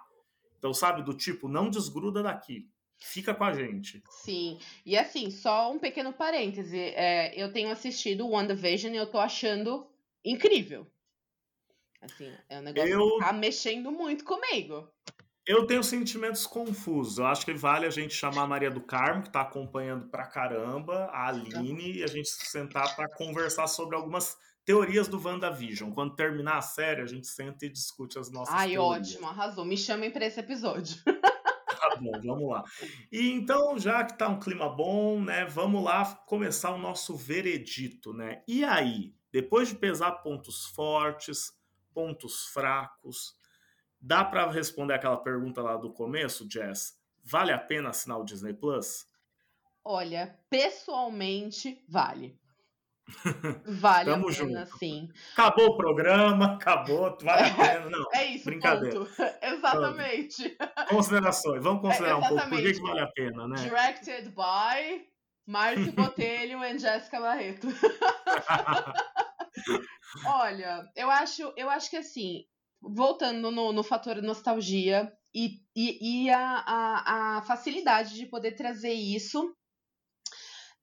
Então, 0.57 0.73
sabe, 0.73 1.01
do 1.03 1.13
tipo, 1.13 1.47
não 1.47 1.69
desgruda 1.69 2.21
daqui. 2.21 2.69
Fica 2.99 3.33
com 3.33 3.43
a 3.43 3.53
gente. 3.53 4.03
Sim. 4.09 4.59
E 4.85 4.97
assim, 4.97 5.31
só 5.31 5.71
um 5.71 5.79
pequeno 5.79 6.11
parêntese. 6.13 6.77
É, 6.77 7.33
eu 7.41 7.51
tenho 7.51 7.71
assistido 7.71 8.27
WandaVision 8.27 8.93
e 8.93 8.97
eu 8.97 9.07
tô 9.07 9.17
achando 9.17 9.87
incrível. 10.23 10.85
Assim, 12.01 12.31
é 12.47 12.59
um 12.59 12.61
negócio 12.61 12.89
eu... 12.89 13.09
que 13.17 13.19
tá 13.19 13.33
mexendo 13.33 13.91
muito 13.91 14.23
comigo. 14.23 14.87
Eu 15.45 15.65
tenho 15.65 15.83
sentimentos 15.83 16.45
confusos. 16.45 17.17
Eu 17.17 17.25
acho 17.25 17.43
que 17.43 17.53
vale 17.53 17.85
a 17.85 17.89
gente 17.89 18.13
chamar 18.13 18.43
a 18.43 18.47
Maria 18.47 18.69
do 18.69 18.81
Carmo, 18.81 19.23
que 19.23 19.31
tá 19.31 19.41
acompanhando 19.41 20.07
pra 20.09 20.27
caramba, 20.27 21.05
a 21.05 21.27
Aline, 21.27 21.97
e 21.97 22.03
a 22.03 22.07
gente 22.07 22.29
sentar 22.29 22.95
para 22.95 23.09
conversar 23.09 23.67
sobre 23.67 23.95
algumas 23.95 24.37
teorias 24.63 25.07
do 25.07 25.19
WandaVision. 25.19 25.91
Quando 25.91 26.15
terminar 26.15 26.57
a 26.57 26.61
série, 26.61 27.01
a 27.01 27.07
gente 27.07 27.25
senta 27.25 27.65
e 27.65 27.69
discute 27.69 28.19
as 28.19 28.29
nossas 28.29 28.53
Ai, 28.53 28.73
teorias. 28.73 29.09
ótimo, 29.09 29.27
arrasou. 29.27 29.65
Me 29.65 29.75
chamem 29.75 30.11
para 30.11 30.25
esse 30.25 30.39
episódio. 30.39 30.95
Bom, 31.99 32.11
vamos 32.23 32.49
lá. 32.49 32.63
E 33.11 33.29
então, 33.31 33.77
já 33.77 34.03
que 34.03 34.17
tá 34.17 34.27
um 34.27 34.39
clima 34.39 34.69
bom, 34.69 35.21
né, 35.21 35.45
vamos 35.45 35.83
lá 35.83 36.05
começar 36.25 36.71
o 36.71 36.77
nosso 36.77 37.15
veredito, 37.15 38.13
né? 38.13 38.43
E 38.47 38.63
aí, 38.63 39.13
depois 39.31 39.69
de 39.69 39.75
pesar 39.75 40.11
pontos 40.23 40.65
fortes, 40.67 41.53
pontos 41.93 42.45
fracos, 42.47 43.35
dá 43.99 44.23
para 44.23 44.49
responder 44.49 44.93
aquela 44.93 45.17
pergunta 45.17 45.61
lá 45.61 45.75
do 45.75 45.91
começo, 45.91 46.47
Jess? 46.49 46.97
Vale 47.23 47.51
a 47.51 47.59
pena 47.59 47.89
assinar 47.89 48.19
o 48.19 48.23
Disney 48.23 48.53
Plus? 48.53 49.05
Olha, 49.83 50.39
pessoalmente, 50.49 51.83
vale. 51.87 52.39
Vale 53.65 54.11
Tamo 54.11 54.29
a 54.29 54.33
pena, 54.33 54.65
junto. 54.65 54.77
sim. 54.77 55.09
Acabou 55.33 55.67
o 55.67 55.77
programa, 55.77 56.53
acabou, 56.55 57.17
vale 57.21 57.49
a 57.49 57.53
pena. 57.53 57.89
Não, 57.89 58.05
é 58.13 58.25
isso, 58.25 58.45
brincadeira. 58.45 58.99
Ponto. 58.99 59.11
Exatamente. 59.41 60.57
Considerações, 60.89 61.63
vamos 61.63 61.81
considerar 61.81 62.11
é, 62.11 62.15
um 62.15 62.21
pouco 62.21 62.49
por 62.49 62.57
que, 62.57 62.73
que, 62.73 62.81
vale 62.81 63.01
a 63.01 63.07
pena, 63.07 63.47
né? 63.47 63.55
Directed 63.57 64.29
by 64.29 65.07
Márcio 65.47 65.91
Botelho 65.93 66.63
e 66.63 66.77
Jéssica 66.77 67.19
Barreto. 67.19 67.67
Olha, 70.25 70.89
eu 70.95 71.09
acho, 71.09 71.53
eu 71.55 71.69
acho 71.69 71.89
que 71.89 71.97
assim, 71.97 72.45
voltando 72.81 73.51
no, 73.51 73.73
no 73.73 73.83
fator 73.83 74.21
nostalgia 74.21 75.11
e, 75.33 75.61
e, 75.75 76.25
e 76.25 76.29
a, 76.29 76.63
a, 76.65 77.37
a 77.37 77.41
facilidade 77.43 78.15
de 78.15 78.25
poder 78.25 78.53
trazer 78.53 78.93
isso 78.93 79.53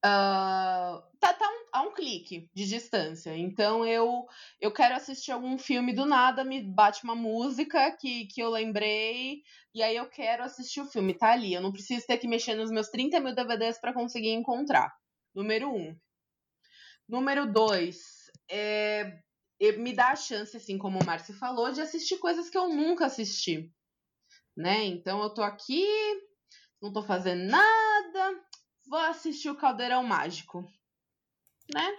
Uh, 0.04 1.02
tá, 1.18 1.32
tá 1.34 1.48
um, 1.48 1.65
a 1.76 1.82
um 1.82 1.92
clique 1.92 2.48
de 2.54 2.66
distância. 2.66 3.36
Então 3.36 3.86
eu 3.86 4.26
eu 4.60 4.72
quero 4.72 4.94
assistir 4.94 5.32
algum 5.32 5.58
filme 5.58 5.92
do 5.92 6.06
nada, 6.06 6.44
me 6.44 6.62
bate 6.62 7.04
uma 7.04 7.14
música 7.14 7.90
que, 7.92 8.26
que 8.26 8.40
eu 8.40 8.50
lembrei, 8.50 9.42
e 9.74 9.82
aí 9.82 9.96
eu 9.96 10.08
quero 10.08 10.42
assistir 10.42 10.80
o 10.80 10.86
filme. 10.86 11.14
Tá 11.14 11.32
ali. 11.32 11.52
Eu 11.52 11.60
não 11.60 11.72
preciso 11.72 12.06
ter 12.06 12.18
que 12.18 12.28
mexer 12.28 12.54
nos 12.54 12.70
meus 12.70 12.88
30 12.88 13.20
mil 13.20 13.34
DVDs 13.34 13.78
para 13.78 13.92
conseguir 13.92 14.30
encontrar. 14.30 14.92
Número 15.34 15.70
um. 15.70 15.96
Número 17.08 17.50
dois. 17.50 18.30
É, 18.50 19.18
me 19.78 19.92
dá 19.92 20.08
a 20.08 20.16
chance, 20.16 20.56
assim 20.56 20.78
como 20.78 20.98
o 20.98 21.04
Márcio 21.04 21.34
falou, 21.34 21.72
de 21.72 21.80
assistir 21.80 22.18
coisas 22.18 22.48
que 22.48 22.56
eu 22.56 22.68
nunca 22.68 23.06
assisti. 23.06 23.70
Né? 24.56 24.84
Então 24.84 25.22
eu 25.22 25.34
tô 25.34 25.42
aqui, 25.42 25.86
não 26.80 26.92
tô 26.92 27.02
fazendo 27.02 27.44
nada 27.44 28.46
vou 28.88 28.98
assistir 28.98 29.50
o 29.50 29.56
Caldeirão 29.56 30.02
Mágico, 30.02 30.64
né? 31.72 31.96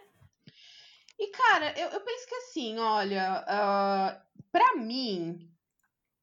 E, 1.19 1.31
cara, 1.31 1.73
eu, 1.79 1.89
eu 1.89 2.01
penso 2.01 2.27
que 2.27 2.35
assim, 2.35 2.77
olha, 2.77 3.43
uh, 3.43 4.43
pra 4.51 4.75
mim, 4.75 5.51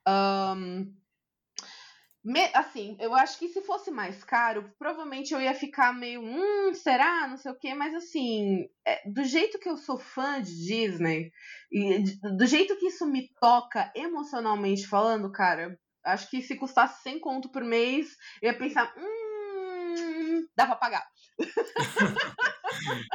um, 0.06 0.94
me, 2.24 2.40
assim, 2.54 2.96
eu 3.00 3.12
acho 3.14 3.38
que 3.38 3.48
se 3.48 3.60
fosse 3.60 3.90
mais 3.90 4.24
caro, 4.24 4.72
provavelmente 4.78 5.34
eu 5.34 5.42
ia 5.42 5.52
ficar 5.52 5.92
meio, 5.92 6.22
hum, 6.22 6.72
será? 6.72 7.26
Não 7.26 7.36
sei 7.36 7.52
o 7.52 7.58
quê, 7.58 7.74
mas 7.74 7.92
assim, 7.94 8.66
é, 8.86 9.06
do 9.10 9.24
jeito 9.24 9.58
que 9.58 9.68
eu 9.68 9.76
sou 9.76 9.98
fã 9.98 10.40
de 10.40 10.50
Disney, 10.64 11.30
e 11.70 12.02
do 12.36 12.46
jeito 12.46 12.78
que 12.78 12.86
isso 12.86 13.04
me 13.06 13.28
toca 13.40 13.92
emocionalmente 13.94 14.86
falando, 14.86 15.30
cara, 15.30 15.78
acho 16.02 16.30
que 16.30 16.40
se 16.40 16.56
custasse 16.56 17.02
100 17.02 17.18
conto 17.20 17.50
por 17.50 17.62
mês, 17.62 18.16
eu 18.40 18.52
ia 18.52 18.58
pensar, 18.58 18.94
hum, 18.96 20.46
dá 20.56 20.66
pra 20.66 20.76
pagar. 20.76 21.06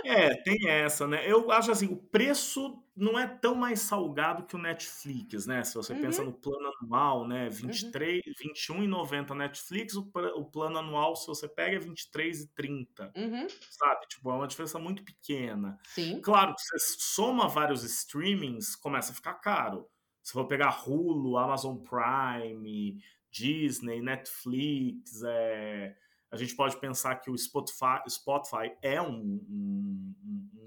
é, 0.05 0.35
tem 0.43 0.67
essa, 0.69 1.07
né? 1.07 1.29
Eu 1.29 1.51
acho 1.51 1.71
assim, 1.71 1.87
o 1.87 1.95
preço 1.95 2.83
não 2.95 3.17
é 3.17 3.25
tão 3.25 3.55
mais 3.55 3.79
salgado 3.79 4.45
que 4.45 4.55
o 4.55 4.59
Netflix, 4.59 5.45
né? 5.45 5.63
Se 5.63 5.75
você 5.75 5.93
uhum. 5.93 6.01
pensa 6.01 6.23
no 6.23 6.33
plano 6.33 6.71
anual, 6.81 7.27
né? 7.27 7.49
23, 7.49 8.21
uhum. 8.25 8.87
21,90 8.87 9.35
Netflix, 9.35 9.95
o, 9.95 10.11
o, 10.35 10.45
plano 10.45 10.77
anual, 10.79 11.15
se 11.15 11.25
você 11.25 11.47
pega, 11.47 11.77
é 11.77 11.79
23,30. 11.79 13.11
Uhum. 13.15 13.47
Sabe? 13.69 14.07
Tipo, 14.07 14.31
é 14.31 14.33
uma 14.33 14.47
diferença 14.47 14.77
muito 14.77 15.03
pequena. 15.03 15.77
Sim. 15.85 16.19
Claro 16.21 16.53
que 16.53 16.61
você 16.61 16.77
soma 16.99 17.47
vários 17.47 17.83
streamings, 17.83 18.75
começa 18.75 19.11
a 19.11 19.15
ficar 19.15 19.35
caro. 19.35 19.89
Se 20.21 20.33
for 20.33 20.45
pegar 20.45 20.83
Hulu, 20.85 21.37
Amazon 21.37 21.77
Prime, 21.77 23.01
Disney, 23.31 24.01
Netflix, 24.01 25.23
é 25.23 25.95
a 26.31 26.37
gente 26.37 26.55
pode 26.55 26.79
pensar 26.79 27.15
que 27.15 27.29
o 27.29 27.37
Spotify, 27.37 28.01
Spotify 28.07 28.71
é 28.81 29.01
um, 29.01 29.43
um, 29.49 30.15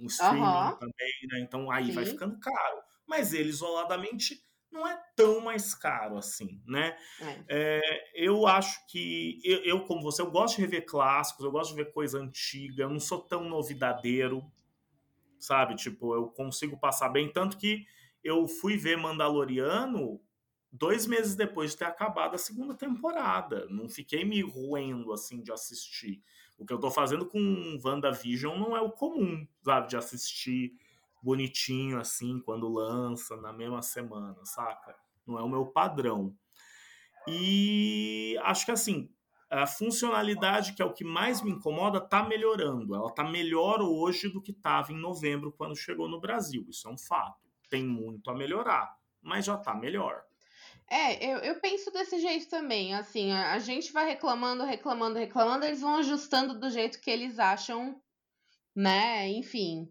um 0.02 0.06
streaming 0.06 0.40
uhum. 0.40 0.76
também, 0.76 1.12
né? 1.30 1.40
Então 1.40 1.70
aí 1.70 1.86
Sim. 1.86 1.92
vai 1.92 2.04
ficando 2.04 2.38
caro. 2.40 2.82
Mas 3.06 3.32
ele 3.32 3.48
isoladamente 3.48 4.42
não 4.72 4.86
é 4.86 4.98
tão 5.14 5.40
mais 5.40 5.74
caro 5.74 6.16
assim, 6.16 6.62
né? 6.66 6.96
É. 7.20 7.44
É, 7.48 8.10
eu 8.14 8.46
acho 8.46 8.84
que 8.88 9.38
eu, 9.44 9.58
eu, 9.64 9.84
como 9.84 10.02
você, 10.02 10.22
eu 10.22 10.30
gosto 10.30 10.56
de 10.56 10.62
rever 10.62 10.86
clássicos, 10.86 11.44
eu 11.44 11.52
gosto 11.52 11.70
de 11.70 11.76
ver 11.76 11.92
coisa 11.92 12.18
antiga, 12.18 12.84
eu 12.84 12.90
não 12.90 12.98
sou 12.98 13.20
tão 13.20 13.48
novidadeiro, 13.48 14.42
sabe? 15.38 15.76
Tipo, 15.76 16.14
eu 16.14 16.28
consigo 16.28 16.78
passar 16.78 17.10
bem, 17.10 17.30
tanto 17.30 17.58
que 17.58 17.84
eu 18.24 18.48
fui 18.48 18.76
ver 18.76 18.96
Mandaloriano 18.96 20.20
dois 20.72 21.06
meses 21.06 21.36
depois 21.36 21.72
de 21.72 21.76
ter 21.76 21.84
acabado 21.84 22.34
a 22.34 22.38
segunda 22.38 22.74
temporada. 22.74 23.66
Não 23.68 23.88
fiquei 23.88 24.24
me 24.24 24.40
roendo 24.40 25.12
assim 25.12 25.42
de 25.42 25.52
assistir. 25.52 26.22
O 26.58 26.64
que 26.64 26.72
eu 26.72 26.80
tô 26.80 26.90
fazendo 26.90 27.26
com 27.26 27.78
WandaVision 27.84 28.58
não 28.58 28.76
é 28.76 28.80
o 28.80 28.90
comum, 28.90 29.46
sabe? 29.62 29.88
De 29.88 29.96
assistir 29.96 30.72
bonitinho 31.22 32.00
assim 32.00 32.40
quando 32.40 32.68
lança 32.68 33.36
na 33.36 33.52
mesma 33.52 33.82
semana, 33.82 34.44
saca? 34.44 34.96
Não 35.26 35.38
é 35.38 35.42
o 35.42 35.48
meu 35.48 35.66
padrão. 35.66 36.34
E 37.28 38.36
acho 38.42 38.64
que 38.64 38.72
assim, 38.72 39.08
a 39.48 39.66
funcionalidade, 39.66 40.72
que 40.72 40.82
é 40.82 40.84
o 40.84 40.94
que 40.94 41.04
mais 41.04 41.42
me 41.42 41.50
incomoda, 41.50 42.00
tá 42.00 42.22
melhorando. 42.24 42.94
Ela 42.94 43.12
tá 43.12 43.22
melhor 43.22 43.82
hoje 43.82 44.28
do 44.28 44.40
que 44.40 44.50
estava 44.50 44.92
em 44.92 44.98
novembro 44.98 45.52
quando 45.52 45.76
chegou 45.76 46.08
no 46.08 46.18
Brasil. 46.18 46.64
Isso 46.68 46.88
é 46.88 46.90
um 46.90 46.98
fato. 46.98 47.50
Tem 47.68 47.84
muito 47.84 48.30
a 48.30 48.34
melhorar, 48.34 48.96
mas 49.20 49.44
já 49.44 49.56
tá 49.56 49.74
melhor. 49.74 50.24
É, 50.92 51.24
eu, 51.24 51.38
eu 51.38 51.58
penso 51.58 51.90
desse 51.90 52.20
jeito 52.20 52.50
também. 52.50 52.94
Assim, 52.94 53.32
a, 53.32 53.54
a, 53.54 53.58
gente 53.58 53.90
vai 53.92 54.06
reclamando, 54.06 54.62
reclamando, 54.62 55.18
reclamando, 55.18 55.64
eles 55.64 55.80
vão 55.80 55.96
ajustando 55.96 56.60
do 56.60 56.68
jeito 56.68 57.00
que 57.00 57.10
eles 57.10 57.38
acham, 57.38 57.98
né? 58.76 59.26
Enfim. 59.30 59.88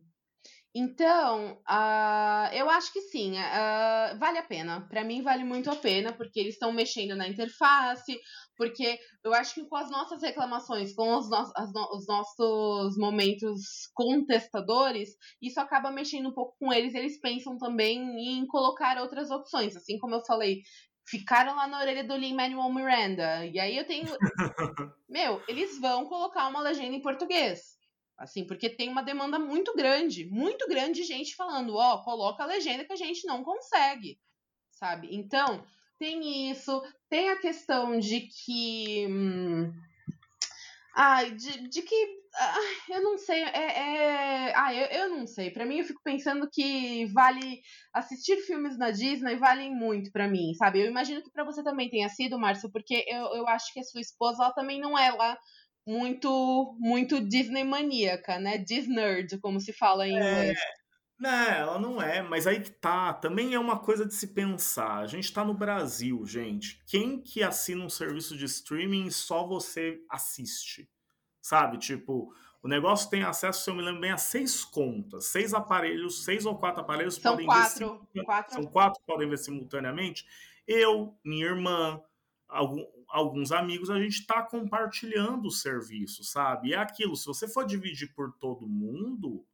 Então, 0.74 1.60
uh, 1.70 2.54
eu 2.54 2.70
acho 2.70 2.94
que 2.94 3.02
sim, 3.02 3.34
uh, 3.34 4.18
vale 4.20 4.38
a 4.38 4.44
pena. 4.44 4.88
Para 4.88 5.04
mim, 5.04 5.22
vale 5.22 5.44
muito 5.44 5.70
a 5.72 5.76
pena, 5.76 6.14
porque 6.14 6.40
eles 6.40 6.54
estão 6.54 6.72
mexendo 6.72 7.16
na 7.16 7.28
interface, 7.28 8.18
porque 8.56 8.98
eu 9.24 9.34
acho 9.34 9.56
que 9.56 9.66
com 9.66 9.76
as 9.76 9.90
nossas 9.90 10.22
reclamações, 10.22 10.94
com 10.94 11.18
os, 11.18 11.30
no 11.30 11.44
no 11.74 11.98
os 11.98 12.08
nossos 12.08 12.96
momentos 12.98 13.90
contestadores, 13.94 15.10
isso 15.42 15.60
acaba 15.60 15.92
mexendo 15.92 16.30
um 16.30 16.34
pouco 16.34 16.56
com 16.60 16.72
eles. 16.72 16.94
Eles 16.94 17.20
pensam 17.20 17.58
também 17.58 18.00
em 18.00 18.46
colocar 18.46 18.98
outras 19.02 19.30
opções. 19.30 19.76
Assim 19.76 19.98
como 19.98 20.16
eu 20.16 20.26
falei, 20.26 20.62
ficaram 21.12 21.56
lá 21.56 21.68
na 21.68 21.80
orelha 21.80 22.06
do 22.06 22.16
Lin-Manuel 22.16 22.74
Miranda. 22.74 23.46
E 23.46 23.60
aí 23.60 23.78
eu 23.78 23.86
tenho. 23.86 24.08
Meu, 25.10 25.44
eles 25.46 25.78
vão 25.80 26.06
colocar 26.06 26.48
uma 26.48 26.62
legenda 26.62 26.96
em 26.96 27.02
português. 27.02 27.78
Assim, 28.18 28.46
porque 28.46 28.70
tem 28.70 28.88
uma 28.88 29.04
demanda 29.04 29.38
muito 29.38 29.76
grande, 29.76 30.26
muito 30.26 30.68
grande 30.68 31.02
de 31.02 31.08
gente 31.08 31.36
falando, 31.36 31.76
ó, 31.76 31.96
oh, 31.96 32.04
coloca 32.04 32.44
a 32.44 32.48
legenda 32.48 32.86
que 32.86 32.94
a 32.94 32.98
gente 32.98 33.26
não 33.26 33.44
consegue, 33.44 34.20
sabe? 34.72 35.10
Então, 35.12 35.66
tem 35.98 36.50
isso, 36.50 36.82
tem 37.10 37.30
a 37.30 37.40
questão 37.40 38.00
de 38.00 38.22
que. 38.22 39.08
Hum, 39.10 39.74
ai, 40.96 41.32
de, 41.32 41.70
de 41.70 41.82
que 41.82 42.22
ah, 42.34 42.58
eu 42.90 43.04
não 43.04 43.18
sei, 43.18 43.44
é. 43.44 44.48
é... 44.50 44.54
Ah, 44.56 44.74
eu, 44.74 44.86
eu 44.88 45.10
não 45.10 45.28
sei. 45.28 45.52
Para 45.52 45.66
mim, 45.66 45.80
eu 45.80 45.86
fico 45.86 46.02
pensando 46.04 46.50
que 46.50 47.06
vale 47.08 47.62
assistir 47.94 48.38
filmes 48.38 48.78
na 48.78 48.90
Disney 48.92 49.36
valem 49.36 49.74
muito 49.76 50.12
para 50.12 50.28
mim, 50.28 50.54
sabe? 50.56 50.82
Eu 50.82 50.88
imagino 50.88 51.22
que 51.22 51.32
para 51.32 51.44
você 51.44 51.64
também 51.64 51.90
tenha 51.90 52.08
sido, 52.10 52.40
Márcio, 52.40 52.72
porque 52.72 53.04
eu, 53.08 53.36
eu 53.36 53.48
acho 53.48 53.74
que 53.74 53.80
a 53.80 53.84
sua 53.84 54.02
esposa 54.02 54.44
ela 54.44 54.54
também 54.54 54.80
não 54.80 54.98
é 54.98 55.12
lá 55.12 55.38
muito 55.86 56.78
muito 56.80 57.20
Disney 57.20 57.64
maníaca, 57.64 58.40
né? 58.40 58.58
Disney, 58.58 59.28
como 59.42 59.60
se 59.60 59.74
fala 59.74 60.08
em 60.08 60.16
é, 60.16 60.20
inglês. 60.20 60.60
Não, 61.22 61.30
ela 61.30 61.78
não 61.78 62.02
é, 62.02 62.20
mas 62.24 62.48
aí 62.48 62.60
que 62.60 62.72
tá. 62.72 63.14
Também 63.14 63.54
é 63.54 63.60
uma 63.60 63.78
coisa 63.78 64.04
de 64.04 64.14
se 64.16 64.30
pensar. 64.30 64.98
A 64.98 65.06
gente 65.06 65.32
tá 65.32 65.46
no 65.46 65.54
Brasil, 65.54 66.26
gente. 66.26 66.82
Quem 66.88 67.22
que 67.22 67.44
assina 67.44 67.86
um 67.86 67.90
serviço 67.90 68.36
de 68.36 68.46
streaming 68.46 69.06
e 69.06 69.12
só 69.12 69.46
você 69.46 70.04
assiste? 70.10 70.90
Sabe? 71.40 71.78
Tipo, 71.78 72.34
o 72.64 72.68
negócio 72.68 73.08
tem 73.08 73.22
acesso, 73.22 73.64
se 73.64 73.70
eu 73.70 73.76
me 73.76 73.84
lembro 73.84 74.02
bem, 74.02 74.10
a 74.10 74.18
seis 74.18 74.64
contas, 74.64 75.26
seis 75.26 75.54
aparelhos, 75.54 76.24
seis 76.24 76.44
ou 76.44 76.58
quatro 76.58 76.82
aparelhos 76.82 77.18
São 77.18 77.34
podem 77.34 77.46
quatro, 77.46 78.08
ver 78.12 78.24
quatro. 78.24 78.54
São 78.56 78.64
quatro 78.64 79.00
que 79.00 79.06
podem 79.06 79.30
ver 79.30 79.38
simultaneamente. 79.38 80.26
Eu, 80.68 81.16
minha 81.24 81.46
irmã, 81.46 82.02
algum, 82.50 82.84
alguns 83.08 83.52
amigos, 83.52 83.92
a 83.92 84.00
gente 84.00 84.22
está 84.22 84.42
compartilhando 84.42 85.46
o 85.46 85.52
serviço, 85.52 86.24
sabe? 86.24 86.70
E 86.70 86.74
é 86.74 86.78
aquilo, 86.78 87.16
se 87.16 87.28
você 87.28 87.48
for 87.48 87.64
dividir 87.64 88.12
por 88.16 88.32
todo 88.40 88.68
mundo, 88.68 89.46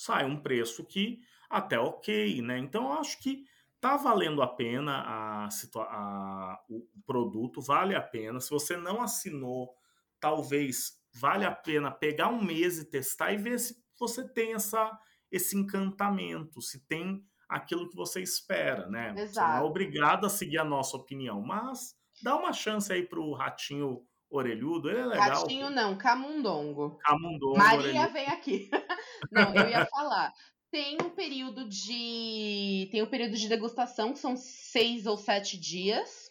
sai 0.00 0.24
um 0.24 0.40
preço 0.40 0.82
que 0.82 1.20
até 1.50 1.78
ok, 1.78 2.40
né? 2.40 2.58
Então 2.58 2.84
eu 2.84 2.92
acho 2.94 3.20
que 3.20 3.44
tá 3.78 3.98
valendo 3.98 4.40
a 4.40 4.46
pena 4.46 5.02
a, 5.06 5.48
a, 5.76 6.60
o 6.70 6.86
produto, 7.04 7.60
vale 7.60 7.94
a 7.94 8.00
pena. 8.00 8.40
Se 8.40 8.48
você 8.48 8.78
não 8.78 9.02
assinou, 9.02 9.74
talvez 10.18 10.98
vale 11.12 11.44
a 11.44 11.50
pena 11.50 11.90
pegar 11.90 12.28
um 12.28 12.42
mês 12.42 12.78
e 12.78 12.88
testar 12.88 13.32
e 13.32 13.36
ver 13.36 13.60
se 13.60 13.76
você 13.98 14.26
tem 14.26 14.54
essa, 14.54 14.90
esse 15.30 15.54
encantamento, 15.54 16.62
se 16.62 16.86
tem 16.86 17.22
aquilo 17.46 17.86
que 17.86 17.96
você 17.96 18.22
espera, 18.22 18.88
né? 18.88 19.12
Exato. 19.18 19.34
Você 19.34 19.40
não 19.40 19.66
é 19.66 19.68
obrigado 19.68 20.24
a 20.24 20.30
seguir 20.30 20.58
a 20.58 20.64
nossa 20.64 20.96
opinião, 20.96 21.42
mas 21.42 21.94
dá 22.22 22.36
uma 22.36 22.54
chance 22.54 22.90
aí 22.90 23.06
pro 23.06 23.34
ratinho 23.34 24.02
orelhudo, 24.30 24.88
ele 24.88 25.00
é 25.00 25.06
legal. 25.06 25.40
Ratinho 25.40 25.66
pô. 25.66 25.72
não, 25.72 25.98
camundongo. 25.98 26.98
Camundongo. 27.02 27.58
Maria 27.58 27.88
orelhudo. 27.88 28.12
vem 28.12 28.26
aqui. 28.26 28.70
não, 29.30 29.54
eu 29.54 29.68
ia 29.68 29.84
falar. 29.86 30.32
Tem 30.70 30.96
um 31.02 31.10
período 31.10 31.68
de. 31.68 32.88
Tem 32.92 33.02
um 33.02 33.10
período 33.10 33.36
de 33.36 33.48
degustação, 33.48 34.12
que 34.12 34.20
são 34.20 34.36
seis 34.36 35.04
ou 35.04 35.16
sete 35.16 35.58
dias, 35.58 36.30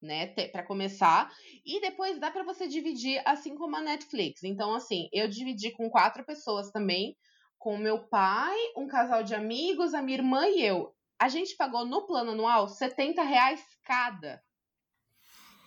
né? 0.00 0.26
para 0.48 0.62
começar. 0.62 1.32
E 1.64 1.80
depois 1.80 2.20
dá 2.20 2.30
para 2.30 2.44
você 2.44 2.68
dividir, 2.68 3.22
assim 3.24 3.56
como 3.56 3.76
a 3.76 3.80
Netflix. 3.80 4.44
Então, 4.44 4.74
assim, 4.74 5.08
eu 5.10 5.26
dividi 5.26 5.70
com 5.70 5.88
quatro 5.88 6.24
pessoas 6.24 6.70
também. 6.70 7.16
Com 7.58 7.78
meu 7.78 8.06
pai, 8.06 8.54
um 8.76 8.86
casal 8.86 9.22
de 9.22 9.34
amigos, 9.34 9.94
a 9.94 10.02
minha 10.02 10.18
irmã 10.18 10.46
e 10.46 10.62
eu. 10.62 10.94
A 11.18 11.28
gente 11.30 11.56
pagou 11.56 11.86
no 11.86 12.06
plano 12.06 12.32
anual 12.32 12.68
70 12.68 13.22
reais 13.22 13.64
cada. 13.82 14.42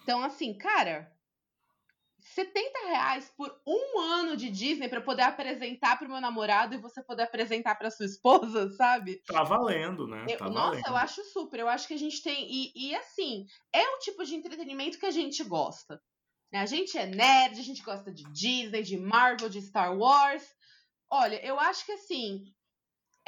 Então, 0.04 0.24
assim, 0.24 0.56
cara, 0.56 1.12
70 2.36 2.88
reais 2.88 3.32
por 3.36 3.60
um 3.66 4.00
ano 4.00 4.38
de 4.38 4.50
Disney 4.50 4.88
para 4.88 5.02
poder 5.02 5.24
apresentar 5.24 5.98
para 5.98 6.08
o 6.08 6.12
meu 6.12 6.22
namorado 6.22 6.76
e 6.76 6.78
você 6.78 7.04
poder 7.04 7.24
apresentar 7.24 7.76
para 7.76 7.90
sua 7.90 8.06
esposa, 8.06 8.70
sabe? 8.78 9.22
Tá 9.26 9.44
valendo, 9.44 10.08
né? 10.08 10.26
Eu, 10.30 10.38
tá 10.38 10.50
nossa, 10.50 10.70
valendo. 10.70 10.88
eu 10.88 10.96
acho 10.96 11.24
super. 11.26 11.60
Eu 11.60 11.68
acho 11.68 11.88
que 11.88 11.94
a 11.94 12.00
gente 12.00 12.22
tem. 12.22 12.48
E, 12.50 12.72
e 12.76 12.96
assim, 12.96 13.46
é 13.74 13.88
o 13.96 14.00
tipo 14.00 14.24
de 14.24 14.36
entretenimento 14.36 15.00
que 15.00 15.06
a 15.06 15.12
gente 15.12 15.44
gosta. 15.44 16.02
Né? 16.52 16.60
A 16.60 16.66
gente 16.66 16.98
é 16.98 17.06
nerd, 17.06 17.60
a 17.60 17.64
gente 17.64 17.82
gosta 17.82 18.12
de 18.12 18.24
Disney, 18.32 18.84
de 18.84 18.98
Marvel, 18.98 19.50
de 19.50 19.62
Star 19.62 19.98
Wars. 19.98 20.44
Olha, 21.10 21.44
eu 21.44 21.60
acho 21.60 21.86
que 21.86 21.94
assim. 21.94 22.44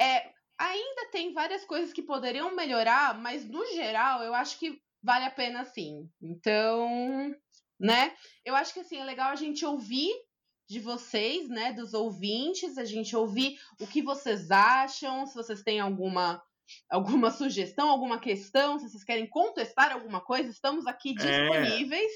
É, 0.00 0.32
ainda 0.58 1.10
tem 1.10 1.32
várias 1.32 1.64
coisas 1.64 1.92
que 1.92 2.02
poderiam 2.02 2.54
melhorar, 2.54 3.18
mas 3.18 3.44
no 3.44 3.64
geral 3.74 4.22
eu 4.22 4.34
acho 4.34 4.58
que 4.58 4.80
vale 5.02 5.24
a 5.24 5.30
pena 5.30 5.64
sim. 5.64 6.08
Então, 6.20 7.34
né? 7.82 8.14
Eu 8.44 8.54
acho 8.54 8.72
que 8.72 8.80
assim 8.80 8.96
é 8.96 9.04
legal 9.04 9.30
a 9.30 9.36
gente 9.36 9.64
ouvir 9.66 10.10
de 10.70 10.80
vocês, 10.80 11.48
né, 11.48 11.72
dos 11.72 11.92
ouvintes, 11.92 12.78
a 12.78 12.84
gente 12.84 13.14
ouvir 13.14 13.58
o 13.78 13.86
que 13.86 14.00
vocês 14.00 14.50
acham, 14.50 15.26
se 15.26 15.34
vocês 15.34 15.62
têm 15.62 15.80
alguma 15.80 16.42
alguma 16.88 17.30
sugestão, 17.30 17.90
alguma 17.90 18.18
questão, 18.18 18.78
se 18.78 18.88
vocês 18.88 19.04
querem 19.04 19.28
contestar 19.28 19.92
alguma 19.92 20.20
coisa, 20.20 20.48
estamos 20.48 20.86
aqui 20.86 21.10
É. 21.10 21.14
disponíveis. 21.14 22.10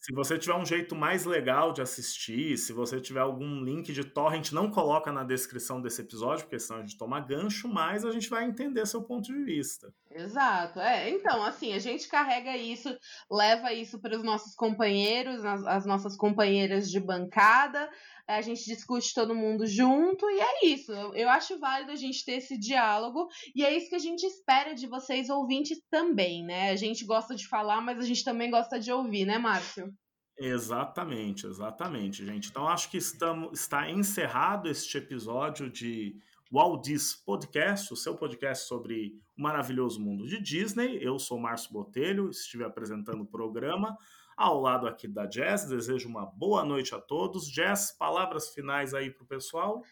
Se 0.00 0.12
você 0.12 0.36
tiver 0.38 0.54
um 0.54 0.66
jeito 0.66 0.94
mais 0.94 1.24
legal 1.24 1.72
de 1.72 1.80
assistir, 1.80 2.58
se 2.58 2.74
você 2.74 3.00
tiver 3.00 3.20
algum 3.20 3.62
link 3.64 3.90
de 3.90 4.04
torrent, 4.04 4.52
não 4.52 4.70
coloca 4.70 5.10
na 5.10 5.24
descrição 5.24 5.80
desse 5.80 6.02
episódio, 6.02 6.44
porque 6.44 6.58
senão 6.58 6.80
a 6.80 6.82
gente 6.82 6.98
toma 6.98 7.18
gancho, 7.20 7.66
mas 7.68 8.04
a 8.04 8.10
gente 8.10 8.28
vai 8.28 8.44
entender 8.44 8.84
seu 8.86 9.02
ponto 9.02 9.24
de 9.32 9.44
vista. 9.44 9.94
Exato, 10.16 10.78
é. 10.78 11.10
Então, 11.10 11.42
assim, 11.42 11.72
a 11.72 11.78
gente 11.80 12.06
carrega 12.06 12.56
isso, 12.56 12.96
leva 13.28 13.72
isso 13.72 14.00
para 14.00 14.16
os 14.16 14.22
nossos 14.22 14.54
companheiros, 14.54 15.44
as, 15.44 15.66
as 15.66 15.84
nossas 15.84 16.16
companheiras 16.16 16.88
de 16.88 17.00
bancada, 17.00 17.90
a 18.24 18.40
gente 18.40 18.64
discute 18.64 19.12
todo 19.12 19.34
mundo 19.34 19.66
junto, 19.66 20.30
e 20.30 20.40
é 20.40 20.66
isso. 20.66 20.92
Eu, 20.92 21.14
eu 21.14 21.28
acho 21.28 21.58
válido 21.58 21.90
a 21.90 21.96
gente 21.96 22.24
ter 22.24 22.34
esse 22.34 22.56
diálogo, 22.56 23.26
e 23.56 23.64
é 23.64 23.76
isso 23.76 23.88
que 23.88 23.96
a 23.96 23.98
gente 23.98 24.24
espera 24.24 24.72
de 24.72 24.86
vocês, 24.86 25.28
ouvintes, 25.28 25.82
também, 25.90 26.44
né? 26.44 26.70
A 26.70 26.76
gente 26.76 27.04
gosta 27.04 27.34
de 27.34 27.48
falar, 27.48 27.80
mas 27.80 27.98
a 27.98 28.04
gente 28.04 28.22
também 28.22 28.52
gosta 28.52 28.78
de 28.78 28.92
ouvir, 28.92 29.24
né, 29.24 29.36
Márcio? 29.36 29.92
Exatamente, 30.38 31.46
exatamente, 31.46 32.24
gente. 32.24 32.50
Então 32.50 32.68
acho 32.68 32.88
que 32.88 32.98
estamos, 32.98 33.60
está 33.60 33.90
encerrado 33.90 34.68
este 34.68 34.98
episódio 34.98 35.70
de 35.70 36.14
Walt 36.52 36.84
Disney 36.84 37.22
Podcast, 37.24 37.92
o 37.92 37.96
seu 37.96 38.16
podcast 38.16 38.66
sobre 38.66 39.12
o 39.36 39.42
maravilhoso 39.42 40.00
mundo 40.00 40.26
de 40.26 40.40
Disney. 40.40 40.98
Eu 41.00 41.18
sou 41.18 41.38
Márcio 41.38 41.72
Botelho, 41.72 42.30
estive 42.30 42.64
apresentando 42.64 43.22
o 43.22 43.26
programa 43.26 43.96
ao 44.36 44.60
lado 44.60 44.86
aqui 44.86 45.08
da 45.08 45.28
Jess. 45.30 45.66
Desejo 45.66 46.08
uma 46.08 46.26
boa 46.26 46.64
noite 46.64 46.94
a 46.94 47.00
todos. 47.00 47.48
Jess, 47.48 47.96
palavras 47.98 48.50
finais 48.50 48.94
aí 48.94 49.10
para 49.10 49.24
o 49.24 49.26
pessoal. 49.28 49.82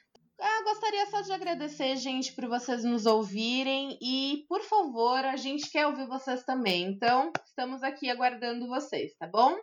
Ah, 0.41 0.63
gostaria 0.65 1.07
só 1.07 1.21
de 1.21 1.33
agradecer, 1.33 1.97
gente, 1.97 2.33
por 2.35 2.49
vocês 2.49 2.83
nos 2.83 3.07
ouvirem 3.07 3.97
e, 4.03 4.45
por 4.49 4.61
favor, 4.63 5.25
a 5.25 5.37
gente 5.37 5.71
quer 5.71 5.87
ouvir 5.87 6.07
vocês 6.09 6.43
também. 6.43 6.85
Então, 6.85 7.31
estamos 7.47 7.83
aqui 7.83 8.11
aguardando 8.11 8.67
vocês, 8.67 9.15
tá 9.17 9.27
bom? 9.27 9.57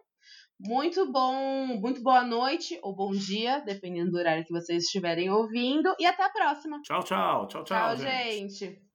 Muito 0.60 1.10
bom, 1.10 1.68
muito 1.80 2.04
boa 2.04 2.22
noite 2.24 2.78
ou 2.84 2.94
bom 2.94 3.12
dia, 3.12 3.60
dependendo 3.62 4.12
do 4.12 4.18
horário 4.18 4.44
que 4.44 4.52
vocês 4.52 4.84
estiverem 4.84 5.30
ouvindo. 5.30 5.96
E 5.98 6.06
até 6.06 6.24
a 6.24 6.30
próxima. 6.30 6.82
Tchau, 6.82 7.02
tchau. 7.02 7.48
Tchau, 7.48 7.64
tchau, 7.64 7.96
Tchau, 7.96 7.96
gente. 7.96 8.56
gente. 8.56 8.89